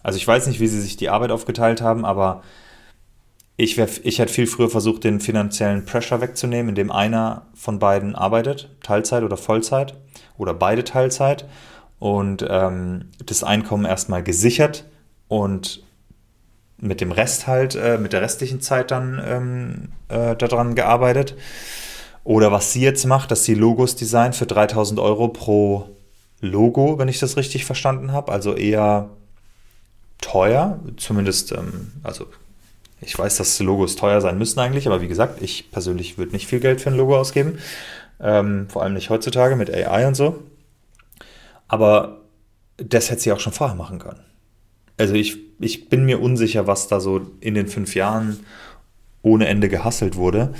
also 0.03 0.17
ich 0.17 0.27
weiß 0.27 0.47
nicht, 0.47 0.59
wie 0.59 0.67
sie 0.67 0.81
sich 0.81 0.97
die 0.97 1.09
Arbeit 1.09 1.31
aufgeteilt 1.31 1.81
haben, 1.81 2.05
aber 2.05 2.43
ich, 3.55 3.77
ich 3.77 4.19
hätte 4.19 4.33
viel 4.33 4.47
früher 4.47 4.69
versucht, 4.69 5.03
den 5.03 5.19
finanziellen 5.19 5.85
Pressure 5.85 6.21
wegzunehmen, 6.21 6.69
indem 6.69 6.91
einer 6.91 7.47
von 7.53 7.79
beiden 7.79 8.15
arbeitet, 8.15 8.69
Teilzeit 8.83 9.23
oder 9.23 9.37
Vollzeit 9.37 9.95
oder 10.37 10.53
beide 10.53 10.83
Teilzeit 10.83 11.45
und 11.99 12.45
ähm, 12.49 13.05
das 13.25 13.43
Einkommen 13.43 13.85
erstmal 13.85 14.23
gesichert 14.23 14.85
und 15.27 15.83
mit 16.77 16.99
dem 16.99 17.11
Rest 17.11 17.47
halt, 17.47 17.75
äh, 17.75 17.97
mit 17.97 18.11
der 18.11 18.21
restlichen 18.21 18.59
Zeit 18.59 18.91
dann 18.91 19.21
ähm, 19.25 19.89
äh, 20.09 20.35
daran 20.35 20.75
gearbeitet. 20.75 21.35
Oder 22.25 22.51
was 22.51 22.73
sie 22.73 22.81
jetzt 22.81 23.05
macht, 23.05 23.31
dass 23.31 23.45
sie 23.45 23.53
Logos 23.53 23.95
designt 23.95 24.35
für 24.35 24.45
3000 24.45 24.99
Euro 24.99 25.29
pro 25.29 25.89
Logo, 26.41 26.97
wenn 26.99 27.07
ich 27.07 27.19
das 27.19 27.37
richtig 27.37 27.63
verstanden 27.63 28.11
habe. 28.11 28.31
Also 28.31 28.53
eher 28.53 29.09
teuer, 30.33 30.79
zumindest, 30.97 31.51
ähm, 31.51 31.91
also 32.01 32.25
ich 33.01 33.17
weiß, 33.17 33.37
dass 33.37 33.59
Logos 33.59 33.95
teuer 33.95 34.19
sein 34.19 34.39
müssen 34.39 34.59
eigentlich, 34.59 34.87
aber 34.87 34.99
wie 34.99 35.07
gesagt, 35.07 35.43
ich 35.43 35.69
persönlich 35.69 36.17
würde 36.17 36.31
nicht 36.31 36.47
viel 36.47 36.59
Geld 36.59 36.81
für 36.81 36.89
ein 36.89 36.97
Logo 36.97 37.15
ausgeben, 37.15 37.59
ähm, 38.19 38.67
vor 38.67 38.81
allem 38.81 38.95
nicht 38.95 39.11
heutzutage 39.11 39.55
mit 39.55 39.71
AI 39.71 40.07
und 40.07 40.15
so. 40.15 40.41
Aber 41.67 42.21
das 42.77 43.11
hätte 43.11 43.21
sie 43.21 43.31
auch 43.31 43.39
schon 43.39 43.53
vorher 43.53 43.75
machen 43.75 43.99
können. 43.99 44.21
Also 44.97 45.13
ich, 45.13 45.37
ich 45.59 45.89
bin 45.89 46.03
mir 46.03 46.19
unsicher, 46.19 46.65
was 46.65 46.87
da 46.87 46.99
so 46.99 47.21
in 47.39 47.53
den 47.53 47.67
fünf 47.67 47.93
Jahren 47.93 48.39
ohne 49.21 49.47
Ende 49.47 49.69
gehasselt 49.69 50.15
wurde. 50.15 50.53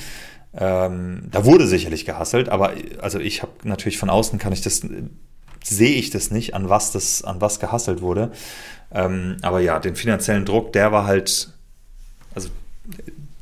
Ähm, 0.55 1.29
da 1.31 1.45
wurde 1.45 1.65
sicherlich 1.65 2.05
gehasselt, 2.05 2.47
aber 2.49 2.73
also 2.99 3.17
ich 3.17 3.41
habe 3.41 3.53
natürlich 3.63 3.97
von 3.97 4.11
außen 4.11 4.37
kann 4.37 4.53
ich 4.53 4.61
das 4.61 4.81
sehe 5.63 5.95
ich 5.95 6.09
das 6.09 6.31
nicht, 6.31 6.53
an 6.53 6.69
was 6.69 6.91
das, 6.91 7.23
an 7.23 7.41
was 7.41 7.59
gehasselt 7.59 8.01
wurde. 8.01 8.31
Ähm, 8.91 9.37
aber 9.41 9.59
ja, 9.59 9.79
den 9.79 9.95
finanziellen 9.95 10.45
Druck, 10.45 10.73
der 10.73 10.91
war 10.91 11.05
halt, 11.05 11.49
also 12.35 12.49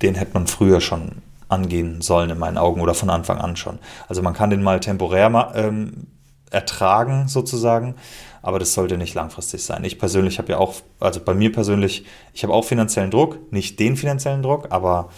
den 0.01 0.15
hätte 0.15 0.33
man 0.33 0.47
früher 0.47 0.81
schon 0.81 1.21
angehen 1.49 2.01
sollen 2.01 2.29
in 2.29 2.39
meinen 2.39 2.57
Augen 2.57 2.81
oder 2.81 2.93
von 2.93 3.09
Anfang 3.09 3.39
an 3.39 3.55
schon. 3.55 3.79
Also 4.07 4.21
man 4.21 4.33
kann 4.33 4.49
den 4.49 4.63
mal 4.63 4.79
temporär 4.79 5.51
ähm, 5.55 6.07
ertragen 6.49 7.27
sozusagen, 7.27 7.95
aber 8.41 8.59
das 8.59 8.73
sollte 8.73 8.97
nicht 8.97 9.13
langfristig 9.13 9.63
sein. 9.63 9.83
Ich 9.83 9.99
persönlich 9.99 10.37
habe 10.37 10.53
ja 10.53 10.57
auch, 10.57 10.75
also 10.99 11.19
bei 11.19 11.33
mir 11.33 11.51
persönlich, 11.51 12.05
ich 12.33 12.43
habe 12.43 12.53
auch 12.53 12.63
finanziellen 12.63 13.11
Druck, 13.11 13.51
nicht 13.51 13.79
den 13.79 13.97
finanziellen 13.97 14.41
Druck, 14.41 14.67
aber 14.69 15.09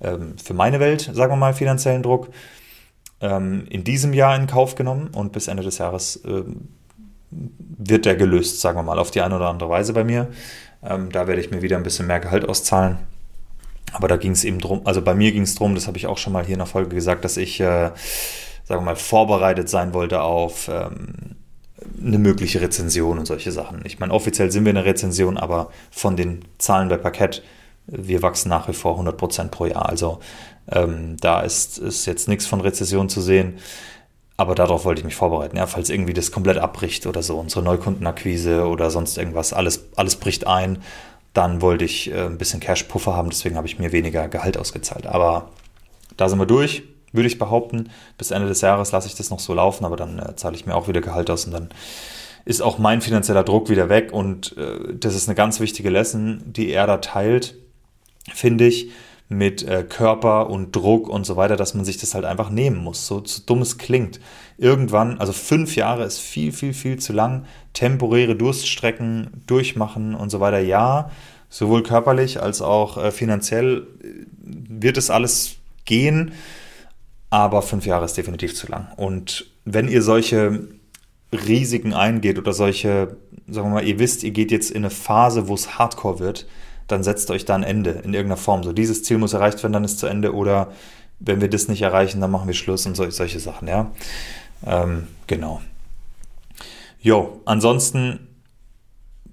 ähm, 0.00 0.36
für 0.38 0.54
meine 0.54 0.80
Welt, 0.80 1.10
sagen 1.12 1.32
wir 1.32 1.36
mal, 1.36 1.54
finanziellen 1.54 2.02
Druck 2.02 2.28
ähm, 3.20 3.66
in 3.68 3.84
diesem 3.84 4.12
Jahr 4.12 4.36
in 4.36 4.46
Kauf 4.46 4.74
genommen 4.74 5.08
und 5.14 5.32
bis 5.32 5.48
Ende 5.48 5.62
des 5.62 5.78
Jahres 5.78 6.20
ähm, 6.24 6.68
wird 7.30 8.06
der 8.06 8.16
gelöst, 8.16 8.60
sagen 8.60 8.78
wir 8.78 8.82
mal, 8.82 8.98
auf 8.98 9.10
die 9.10 9.20
eine 9.20 9.36
oder 9.36 9.48
andere 9.48 9.68
Weise 9.68 9.92
bei 9.92 10.04
mir. 10.04 10.28
Ähm, 10.82 11.10
da 11.12 11.26
werde 11.26 11.40
ich 11.40 11.50
mir 11.50 11.62
wieder 11.62 11.76
ein 11.76 11.82
bisschen 11.82 12.06
mehr 12.06 12.20
Gehalt 12.20 12.48
auszahlen. 12.48 12.98
Aber 13.92 14.08
da 14.08 14.16
ging 14.16 14.32
es 14.32 14.44
eben 14.44 14.58
drum, 14.58 14.82
also 14.84 15.02
bei 15.02 15.14
mir 15.14 15.32
ging 15.32 15.42
es 15.42 15.54
drum, 15.54 15.74
das 15.74 15.86
habe 15.86 15.98
ich 15.98 16.06
auch 16.06 16.18
schon 16.18 16.32
mal 16.32 16.44
hier 16.44 16.54
in 16.54 16.60
der 16.60 16.66
Folge 16.66 16.94
gesagt, 16.94 17.24
dass 17.24 17.36
ich, 17.36 17.60
äh, 17.60 17.90
sagen 18.64 18.80
wir 18.80 18.80
mal, 18.80 18.96
vorbereitet 18.96 19.68
sein 19.68 19.94
wollte 19.94 20.22
auf 20.22 20.68
ähm, 20.68 21.36
eine 22.00 22.18
mögliche 22.18 22.60
Rezension 22.60 23.18
und 23.18 23.26
solche 23.26 23.52
Sachen. 23.52 23.80
Ich 23.84 23.98
meine, 23.98 24.12
offiziell 24.12 24.50
sind 24.50 24.64
wir 24.64 24.70
eine 24.70 24.84
Rezension, 24.84 25.36
aber 25.36 25.70
von 25.90 26.16
den 26.16 26.44
Zahlen 26.58 26.88
bei 26.88 26.96
Parkett, 26.96 27.42
wir 27.90 28.22
wachsen 28.22 28.48
nach 28.48 28.68
wie 28.68 28.72
vor 28.72 28.98
100% 28.98 29.48
pro 29.48 29.66
Jahr. 29.66 29.88
Also 29.88 30.20
ähm, 30.70 31.16
da 31.20 31.40
ist, 31.40 31.78
ist 31.78 32.06
jetzt 32.06 32.28
nichts 32.28 32.46
von 32.46 32.60
Rezession 32.60 33.08
zu 33.08 33.20
sehen. 33.20 33.58
Aber 34.36 34.54
darauf 34.54 34.84
wollte 34.84 35.00
ich 35.00 35.04
mich 35.04 35.16
vorbereiten. 35.16 35.56
Ja, 35.56 35.66
falls 35.66 35.90
irgendwie 35.90 36.14
das 36.14 36.32
komplett 36.32 36.56
abbricht 36.56 37.06
oder 37.06 37.22
so, 37.22 37.38
unsere 37.38 37.62
Neukundenakquise 37.62 38.66
oder 38.66 38.90
sonst 38.90 39.18
irgendwas, 39.18 39.52
alles, 39.52 39.88
alles 39.96 40.16
bricht 40.16 40.46
ein, 40.46 40.78
dann 41.34 41.60
wollte 41.60 41.84
ich 41.84 42.10
äh, 42.10 42.26
ein 42.26 42.38
bisschen 42.38 42.60
Cash-Puffer 42.60 43.14
haben, 43.14 43.30
deswegen 43.30 43.56
habe 43.56 43.66
ich 43.66 43.78
mir 43.78 43.92
weniger 43.92 44.28
Gehalt 44.28 44.56
ausgezahlt. 44.56 45.06
Aber 45.06 45.50
da 46.16 46.28
sind 46.28 46.38
wir 46.38 46.46
durch 46.46 46.82
würde 47.12 47.26
ich 47.26 47.38
behaupten. 47.38 47.90
Bis 48.18 48.30
Ende 48.30 48.48
des 48.48 48.60
Jahres 48.60 48.92
lasse 48.92 49.08
ich 49.08 49.14
das 49.14 49.30
noch 49.30 49.40
so 49.40 49.54
laufen, 49.54 49.84
aber 49.84 49.96
dann 49.96 50.18
äh, 50.18 50.36
zahle 50.36 50.56
ich 50.56 50.66
mir 50.66 50.74
auch 50.74 50.88
wieder 50.88 51.00
Gehalt 51.00 51.30
aus 51.30 51.44
und 51.44 51.52
dann 51.52 51.70
ist 52.44 52.62
auch 52.62 52.78
mein 52.78 53.00
finanzieller 53.00 53.44
Druck 53.44 53.68
wieder 53.68 53.88
weg. 53.88 54.12
Und 54.12 54.56
äh, 54.56 54.94
das 54.94 55.14
ist 55.14 55.28
eine 55.28 55.34
ganz 55.34 55.60
wichtige 55.60 55.90
Lesson, 55.90 56.42
die 56.46 56.70
er 56.70 56.86
da 56.86 56.98
teilt, 56.98 57.56
finde 58.34 58.66
ich, 58.66 58.90
mit 59.28 59.62
äh, 59.62 59.84
Körper 59.88 60.50
und 60.50 60.74
Druck 60.74 61.08
und 61.08 61.24
so 61.24 61.36
weiter, 61.36 61.54
dass 61.56 61.74
man 61.74 61.84
sich 61.84 61.98
das 61.98 62.14
halt 62.14 62.24
einfach 62.24 62.50
nehmen 62.50 62.78
muss. 62.78 63.06
So, 63.06 63.22
so 63.24 63.42
dumm 63.46 63.62
es 63.62 63.78
klingt. 63.78 64.18
Irgendwann, 64.58 65.18
also 65.18 65.32
fünf 65.32 65.76
Jahre 65.76 66.04
ist 66.04 66.18
viel, 66.18 66.50
viel, 66.52 66.72
viel 66.72 66.98
zu 66.98 67.12
lang. 67.12 67.44
Temporäre 67.72 68.34
Durststrecken 68.34 69.44
durchmachen 69.46 70.16
und 70.16 70.30
so 70.30 70.40
weiter. 70.40 70.58
Ja, 70.58 71.10
sowohl 71.48 71.84
körperlich 71.84 72.42
als 72.42 72.60
auch 72.60 72.96
äh, 72.96 73.12
finanziell 73.12 73.86
äh, 74.02 74.26
wird 74.42 74.96
es 74.96 75.10
alles 75.10 75.56
gehen 75.84 76.32
aber 77.30 77.62
fünf 77.62 77.86
Jahre 77.86 78.04
ist 78.04 78.16
definitiv 78.16 78.54
zu 78.54 78.66
lang. 78.66 78.88
Und 78.96 79.46
wenn 79.64 79.88
ihr 79.88 80.02
solche 80.02 80.68
Risiken 81.32 81.94
eingeht 81.94 82.38
oder 82.38 82.52
solche, 82.52 83.16
sagen 83.48 83.68
wir 83.68 83.74
mal, 83.74 83.86
ihr 83.86 84.00
wisst, 84.00 84.24
ihr 84.24 84.32
geht 84.32 84.50
jetzt 84.50 84.72
in 84.72 84.78
eine 84.78 84.90
Phase, 84.90 85.46
wo 85.46 85.54
es 85.54 85.78
Hardcore 85.78 86.18
wird, 86.18 86.46
dann 86.90 87.02
setzt 87.02 87.30
euch 87.30 87.44
da 87.44 87.54
ein 87.54 87.62
Ende 87.62 87.90
in 87.90 88.14
irgendeiner 88.14 88.36
Form. 88.36 88.62
So, 88.62 88.72
dieses 88.72 89.02
Ziel 89.02 89.18
muss 89.18 89.32
erreicht 89.32 89.62
werden, 89.62 89.72
dann 89.72 89.84
ist 89.84 89.98
zu 89.98 90.06
Ende 90.06 90.34
oder 90.34 90.68
wenn 91.20 91.40
wir 91.40 91.48
das 91.48 91.68
nicht 91.68 91.82
erreichen, 91.82 92.20
dann 92.20 92.30
machen 92.30 92.46
wir 92.46 92.54
Schluss 92.54 92.86
und 92.86 92.96
so, 92.96 93.08
solche 93.10 93.40
Sachen, 93.40 93.68
ja. 93.68 93.90
Ähm, 94.66 95.06
genau. 95.26 95.60
Jo, 97.00 97.40
ansonsten, 97.44 98.28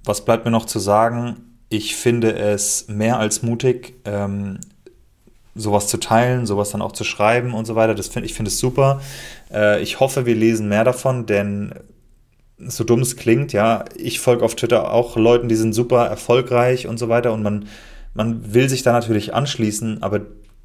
was 0.03 0.23
bleibt 0.23 0.45
mir 0.45 0.51
noch 0.51 0.65
zu 0.65 0.79
sagen? 0.79 1.37
Ich 1.69 1.95
finde 1.95 2.33
es 2.33 2.87
mehr 2.87 3.19
als 3.19 3.41
mutig, 3.41 3.95
ähm, 4.05 4.59
sowas 5.55 5.87
zu 5.87 5.97
teilen, 5.97 6.45
sowas 6.45 6.69
dann 6.71 6.81
auch 6.81 6.91
zu 6.91 7.03
schreiben 7.03 7.53
und 7.53 7.65
so 7.65 7.75
weiter. 7.75 7.95
Das 7.95 8.07
find, 8.07 8.25
ich 8.25 8.33
finde 8.33 8.49
es 8.49 8.59
super. 8.59 9.01
Äh, 9.51 9.81
ich 9.81 9.99
hoffe, 9.99 10.25
wir 10.25 10.35
lesen 10.35 10.69
mehr 10.69 10.83
davon, 10.83 11.25
denn 11.25 11.73
so 12.57 12.83
dumm 12.83 13.01
es 13.01 13.15
klingt, 13.15 13.53
ja, 13.53 13.85
ich 13.95 14.19
folge 14.19 14.43
auf 14.43 14.55
Twitter 14.55 14.91
auch 14.91 15.15
Leuten, 15.15 15.47
die 15.47 15.55
sind 15.55 15.73
super 15.73 16.05
erfolgreich 16.07 16.87
und 16.87 16.97
so 16.97 17.09
weiter 17.09 17.33
und 17.33 17.43
man, 17.43 17.67
man 18.13 18.53
will 18.53 18.67
sich 18.67 18.83
da 18.83 18.93
natürlich 18.93 19.33
anschließen, 19.33 20.01
aber 20.01 20.21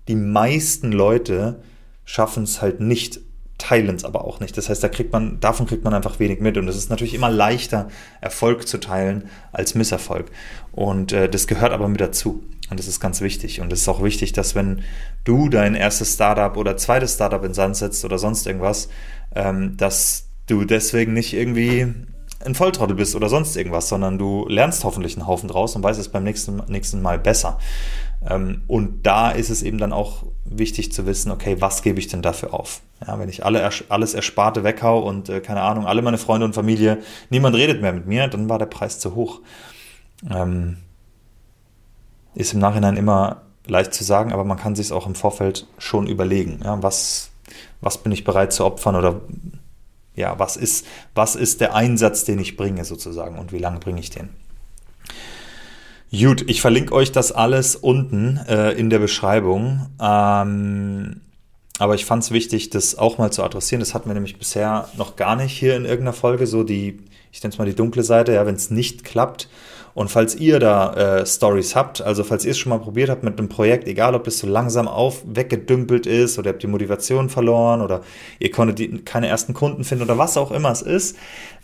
die 0.09 0.17
meisten 0.17 0.91
Leute 0.91 1.63
schaffen 2.05 2.45
es 2.45 2.63
halt 2.63 2.81
nicht, 2.81 3.21
teilen 3.59 3.95
es 3.95 4.05
aber 4.05 4.25
auch 4.25 4.41
nicht. 4.41 4.57
Das 4.57 4.69
heißt, 4.69 4.83
da 4.83 4.89
kriegt 4.89 5.13
man, 5.13 5.39
davon 5.39 5.67
kriegt 5.67 5.85
man 5.85 5.95
einfach 5.95 6.19
wenig 6.19 6.41
mit 6.41 6.57
und 6.57 6.67
es 6.67 6.77
ist 6.77 6.91
natürlich 6.91 7.15
immer 7.15 7.31
leichter, 7.31 7.89
Erfolg 8.21 8.67
zu 8.67 8.79
teilen 8.79 9.29
als 9.53 9.75
Misserfolg. 9.75 10.31
Und 10.73 11.13
äh, 11.13 11.29
das 11.29 11.47
gehört 11.47 11.73
aber 11.73 11.89
mit 11.89 12.01
dazu. 12.01 12.43
Und 12.71 12.79
das 12.79 12.89
ist 12.89 13.01
ganz 13.01 13.21
wichtig. 13.21 13.61
Und 13.61 13.73
es 13.73 13.83
ist 13.83 13.89
auch 13.89 14.03
wichtig, 14.03 14.33
dass 14.33 14.55
wenn 14.55 14.83
du 15.25 15.51
dein 15.51 15.75
erstes 15.75 16.15
Startup 16.15 16.57
oder 16.57 16.77
zweites 16.79 17.15
Startup 17.15 17.45
in 17.45 17.53
Sand 17.55 17.77
setzt 17.77 18.05
oder 18.05 18.19
sonst 18.19 18.47
irgendwas, 18.47 18.89
ähm, 19.35 19.77
dass 19.77 20.32
du 20.53 20.65
deswegen 20.65 21.15
nicht 21.15 21.33
irgendwie 21.33 21.87
ein 22.45 22.55
Volltrottel 22.55 22.97
bist 22.97 23.15
oder 23.15 23.29
sonst 23.29 23.57
irgendwas, 23.57 23.89
sondern 23.89 24.19
du 24.19 24.47
lernst 24.49 24.85
hoffentlich 24.85 25.17
einen 25.17 25.27
Haufen 25.27 25.49
draus 25.49 25.77
und 25.77 25.83
weißt 25.83 26.01
es 26.01 26.09
beim 26.09 26.25
nächsten, 26.25 26.63
nächsten 26.69 27.01
Mal 27.01 27.19
besser. 27.19 27.59
Ähm, 28.29 28.63
und 28.67 29.07
da 29.07 29.31
ist 29.31 29.51
es 29.51 29.63
eben 29.63 29.79
dann 29.79 29.93
auch 29.93 30.25
wichtig 30.45 30.93
zu 30.93 31.07
wissen, 31.07 31.31
okay, 31.31 31.61
was 31.61 31.83
gebe 31.83 31.99
ich 31.99 32.09
denn 32.09 32.23
dafür 32.23 32.53
auf? 32.55 32.81
Ja, 33.07 33.19
wenn 33.19 33.29
ich 33.29 33.45
alle, 33.45 33.69
alles 33.89 34.15
Ersparte 34.15 34.65
weghau 34.65 35.01
und 35.01 35.29
äh, 35.29 35.41
keine 35.41 35.63
Ahnung, 35.63 35.87
alle 35.87 36.03
meine 36.03 36.19
Freunde 36.19 36.45
und 36.45 36.55
Familie, 36.55 36.99
niemand 37.31 37.57
redet 37.57 37.81
mehr 37.81 37.93
mit 37.93 38.07
mir, 38.07 38.29
dann 38.29 38.49
war 38.49 38.59
der 38.59 38.67
Preis 38.67 38.99
zu 38.99 39.15
hoch. 39.15 39.41
Ähm, 40.31 40.79
ist 42.35 42.55
im 42.55 42.61
Nachhinein 42.61 42.97
immer 42.97 43.43
leicht 43.67 43.95
zu 43.95 44.05
sagen, 44.05 44.33
aber 44.33 44.45
man 44.45 44.59
kann 44.59 44.75
sich 44.75 44.87
es 44.87 44.93
auch 44.93 45.07
im 45.07 45.15
Vorfeld 45.15 45.67
schon 45.79 46.07
überlegen. 46.07 46.61
Ja, 46.65 46.83
was, 46.83 47.31
was 47.81 47.99
bin 47.99 48.13
ich 48.13 48.25
bereit 48.25 48.53
zu 48.53 48.65
opfern 48.65 48.97
oder 48.97 49.21
ja, 50.15 50.39
was 50.39 50.57
ist, 50.57 50.87
was 51.15 51.37
ist 51.37 51.61
der 51.61 51.75
Einsatz, 51.75 52.25
den 52.25 52.39
ich 52.39 52.57
bringe 52.57 52.85
sozusagen 52.85 53.39
und 53.39 53.53
wie 53.53 53.59
lange 53.59 53.81
bringe 53.81 54.01
ich 54.01 54.11
den? 54.11 54.31
Gut, 56.13 56.45
ich 56.47 56.61
verlinke 56.61 56.93
euch 56.93 57.11
das 57.11 57.33
alles 57.33 57.75
unten 57.75 58.37
äh, 58.47 58.73
in 58.73 58.91
der 58.91 58.99
Beschreibung. 58.99 59.87
Ähm, 59.99 61.23
aber 61.79 61.95
ich 61.95 62.05
fand 62.05 62.23
es 62.23 62.31
wichtig, 62.31 62.69
das 62.69 62.99
auch 62.99 63.17
mal 63.17 63.33
zu 63.33 63.43
adressieren. 63.43 63.81
Das 63.81 63.95
hatten 63.95 64.11
wir 64.11 64.15
nämlich 64.15 64.39
bisher 64.39 64.89
noch 64.97 65.17
gar 65.17 65.37
nicht 65.37 65.59
hier 65.59 65.75
in 65.75 65.85
irgendeiner 65.87 66.13
Folge. 66.13 66.47
So 66.47 66.65
die, 66.65 66.99
ich 67.33 67.43
nenne 67.43 67.53
es 67.53 67.59
mal 67.59 67.65
die 67.65 67.75
dunkle 67.75 68.03
Seite, 68.03 68.35
ja, 68.35 68.45
wenn 68.45 68.57
es 68.57 68.71
nicht 68.71 69.05
klappt, 69.05 69.49
und 69.95 70.11
falls 70.11 70.35
ihr 70.35 70.59
da 70.59 70.93
äh, 71.21 71.27
Stories 71.27 71.77
habt, 71.77 72.01
also 72.01 72.25
falls 72.25 72.45
ihr 72.45 72.53
es 72.53 72.59
schon 72.59 72.71
mal 72.71 72.79
probiert 72.79 73.11
habt 73.11 73.25
mit 73.25 73.39
einem 73.39 73.49
Projekt, 73.49 73.87
egal 73.87 74.15
ob 74.15 74.27
es 74.27 74.39
so 74.39 74.47
langsam 74.47 74.89
auf 74.89 75.23
weggedümpelt 75.27 76.07
ist 76.07 76.39
oder 76.39 76.51
ihr 76.51 76.53
habt 76.55 76.63
die 76.63 76.69
Motivation 76.69 77.29
verloren 77.29 77.83
oder 77.83 78.01
ihr 78.39 78.51
konntet 78.51 78.79
die, 78.79 78.99
keine 79.03 79.29
ersten 79.29 79.55
Kunden 79.55 79.85
finden 79.85 80.05
oder 80.05 80.19
was 80.19 80.37
auch 80.37 80.51
immer 80.51 80.71
es 80.71 80.83
ist, 80.83 81.17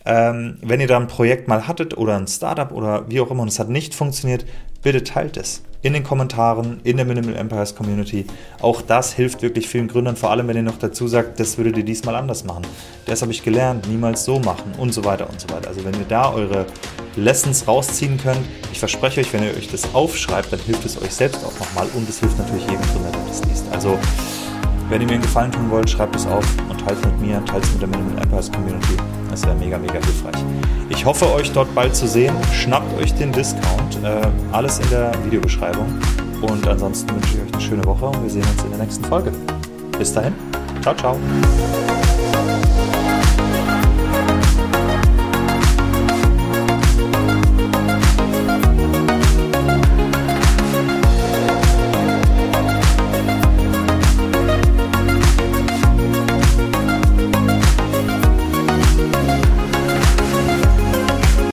ähm, 0.05 0.59
wenn 0.63 0.81
ihr 0.81 0.87
da 0.87 0.97
ein 0.97 1.07
Projekt 1.07 1.49
mal 1.49 1.67
hattet 1.67 1.97
oder 1.97 2.17
ein 2.17 2.27
Startup 2.27 2.73
oder 2.73 3.05
wie 3.09 3.21
auch 3.21 3.31
immer 3.31 3.43
und 3.43 3.49
es 3.49 3.59
hat 3.59 3.69
nicht 3.69 3.95
funktioniert, 3.95 4.45
bitte 4.83 5.05
teilt 5.05 5.37
es 5.37 5.63
in 5.81 5.93
den 5.93 6.03
Kommentaren, 6.03 6.81
in 6.83 6.97
der 6.97 7.07
Minimal 7.07 7.37
Empires 7.37 7.75
Community. 7.75 8.27
Auch 8.61 8.83
das 8.83 9.13
hilft 9.13 9.43
wirklich 9.43 9.69
vielen 9.69 9.87
Gründern, 9.87 10.17
vor 10.17 10.31
allem 10.31 10.49
wenn 10.49 10.57
ihr 10.57 10.63
noch 10.63 10.79
dazu 10.79 11.07
sagt, 11.07 11.39
das 11.39 11.57
würdet 11.57 11.77
ihr 11.77 11.85
diesmal 11.85 12.17
anders 12.17 12.45
machen. 12.45 12.67
Das 13.07 13.23
habe 13.23 13.31
ich 13.31 13.45
gelernt, 13.45 13.89
niemals 13.89 14.25
so 14.25 14.41
machen 14.41 14.73
und 14.79 14.93
so 14.93 15.05
weiter 15.05 15.29
und 15.31 15.41
so 15.41 15.49
weiter. 15.51 15.69
Also 15.69 15.85
wenn 15.85 15.95
ihr 15.95 16.07
da 16.09 16.33
eure 16.33 16.67
Lessons 17.17 17.69
rausziehen 17.69 18.19
könnt, 18.19 18.41
ich 18.73 18.79
verspreche 18.81 19.21
euch, 19.21 19.33
wenn 19.33 19.45
ihr 19.45 19.51
euch 19.51 19.69
das 19.69 19.95
aufschreibt, 19.95 20.53
dann 20.53 20.61
hilft 20.61 20.85
es 20.85 21.01
euch 21.01 21.15
selbst 21.15 21.45
auch 21.45 21.59
nochmal 21.61 21.87
und 21.95 22.09
es 22.09 22.19
hilft 22.19 22.39
natürlich 22.39 22.65
jedem 22.65 22.83
Gründer, 22.93 23.13
der 23.13 23.25
das 23.29 23.45
liest. 23.45 23.65
Also 23.73 23.97
wenn 24.89 25.01
ihr 25.01 25.07
mir 25.07 25.15
einen 25.15 25.23
Gefallen 25.23 25.53
tun 25.53 25.71
wollt, 25.71 25.89
schreibt 25.89 26.17
es 26.17 26.27
auf 26.27 26.45
und 26.69 26.81
teilt 26.81 26.99
es 26.99 27.05
mit 27.05 27.21
mir, 27.21 27.45
teilt 27.45 27.65
es 27.65 27.73
mit 27.73 27.83
der 27.83 27.89
Minimal 27.89 28.23
Empires 28.23 28.51
Community. 28.51 28.97
Das 29.39 29.47
wäre 29.47 29.57
mega, 29.57 29.79
mega 29.79 29.93
hilfreich. 29.93 30.45
Ich 30.89 31.05
hoffe, 31.05 31.33
euch 31.33 31.53
dort 31.53 31.73
bald 31.73 31.95
zu 31.95 32.09
sehen. 32.09 32.35
Schnappt 32.53 33.01
euch 33.01 33.15
den 33.15 33.31
Discount. 33.31 34.03
Äh, 34.03 34.27
alles 34.51 34.81
in 34.81 34.91
der 34.91 35.13
Videobeschreibung. 35.25 35.87
Und 36.43 36.67
ansonsten 36.67 37.15
wünsche 37.15 37.37
ich 37.37 37.43
euch 37.45 37.53
eine 37.53 37.63
schöne 37.63 37.85
Woche 37.85 38.07
und 38.07 38.21
wir 38.21 38.31
sehen 38.31 38.43
uns 38.43 38.65
in 38.65 38.71
der 38.71 38.81
nächsten 38.81 39.05
Folge. 39.05 39.31
Bis 39.97 40.13
dahin. 40.13 40.35
Ciao, 40.83 40.97
ciao. 40.97 41.17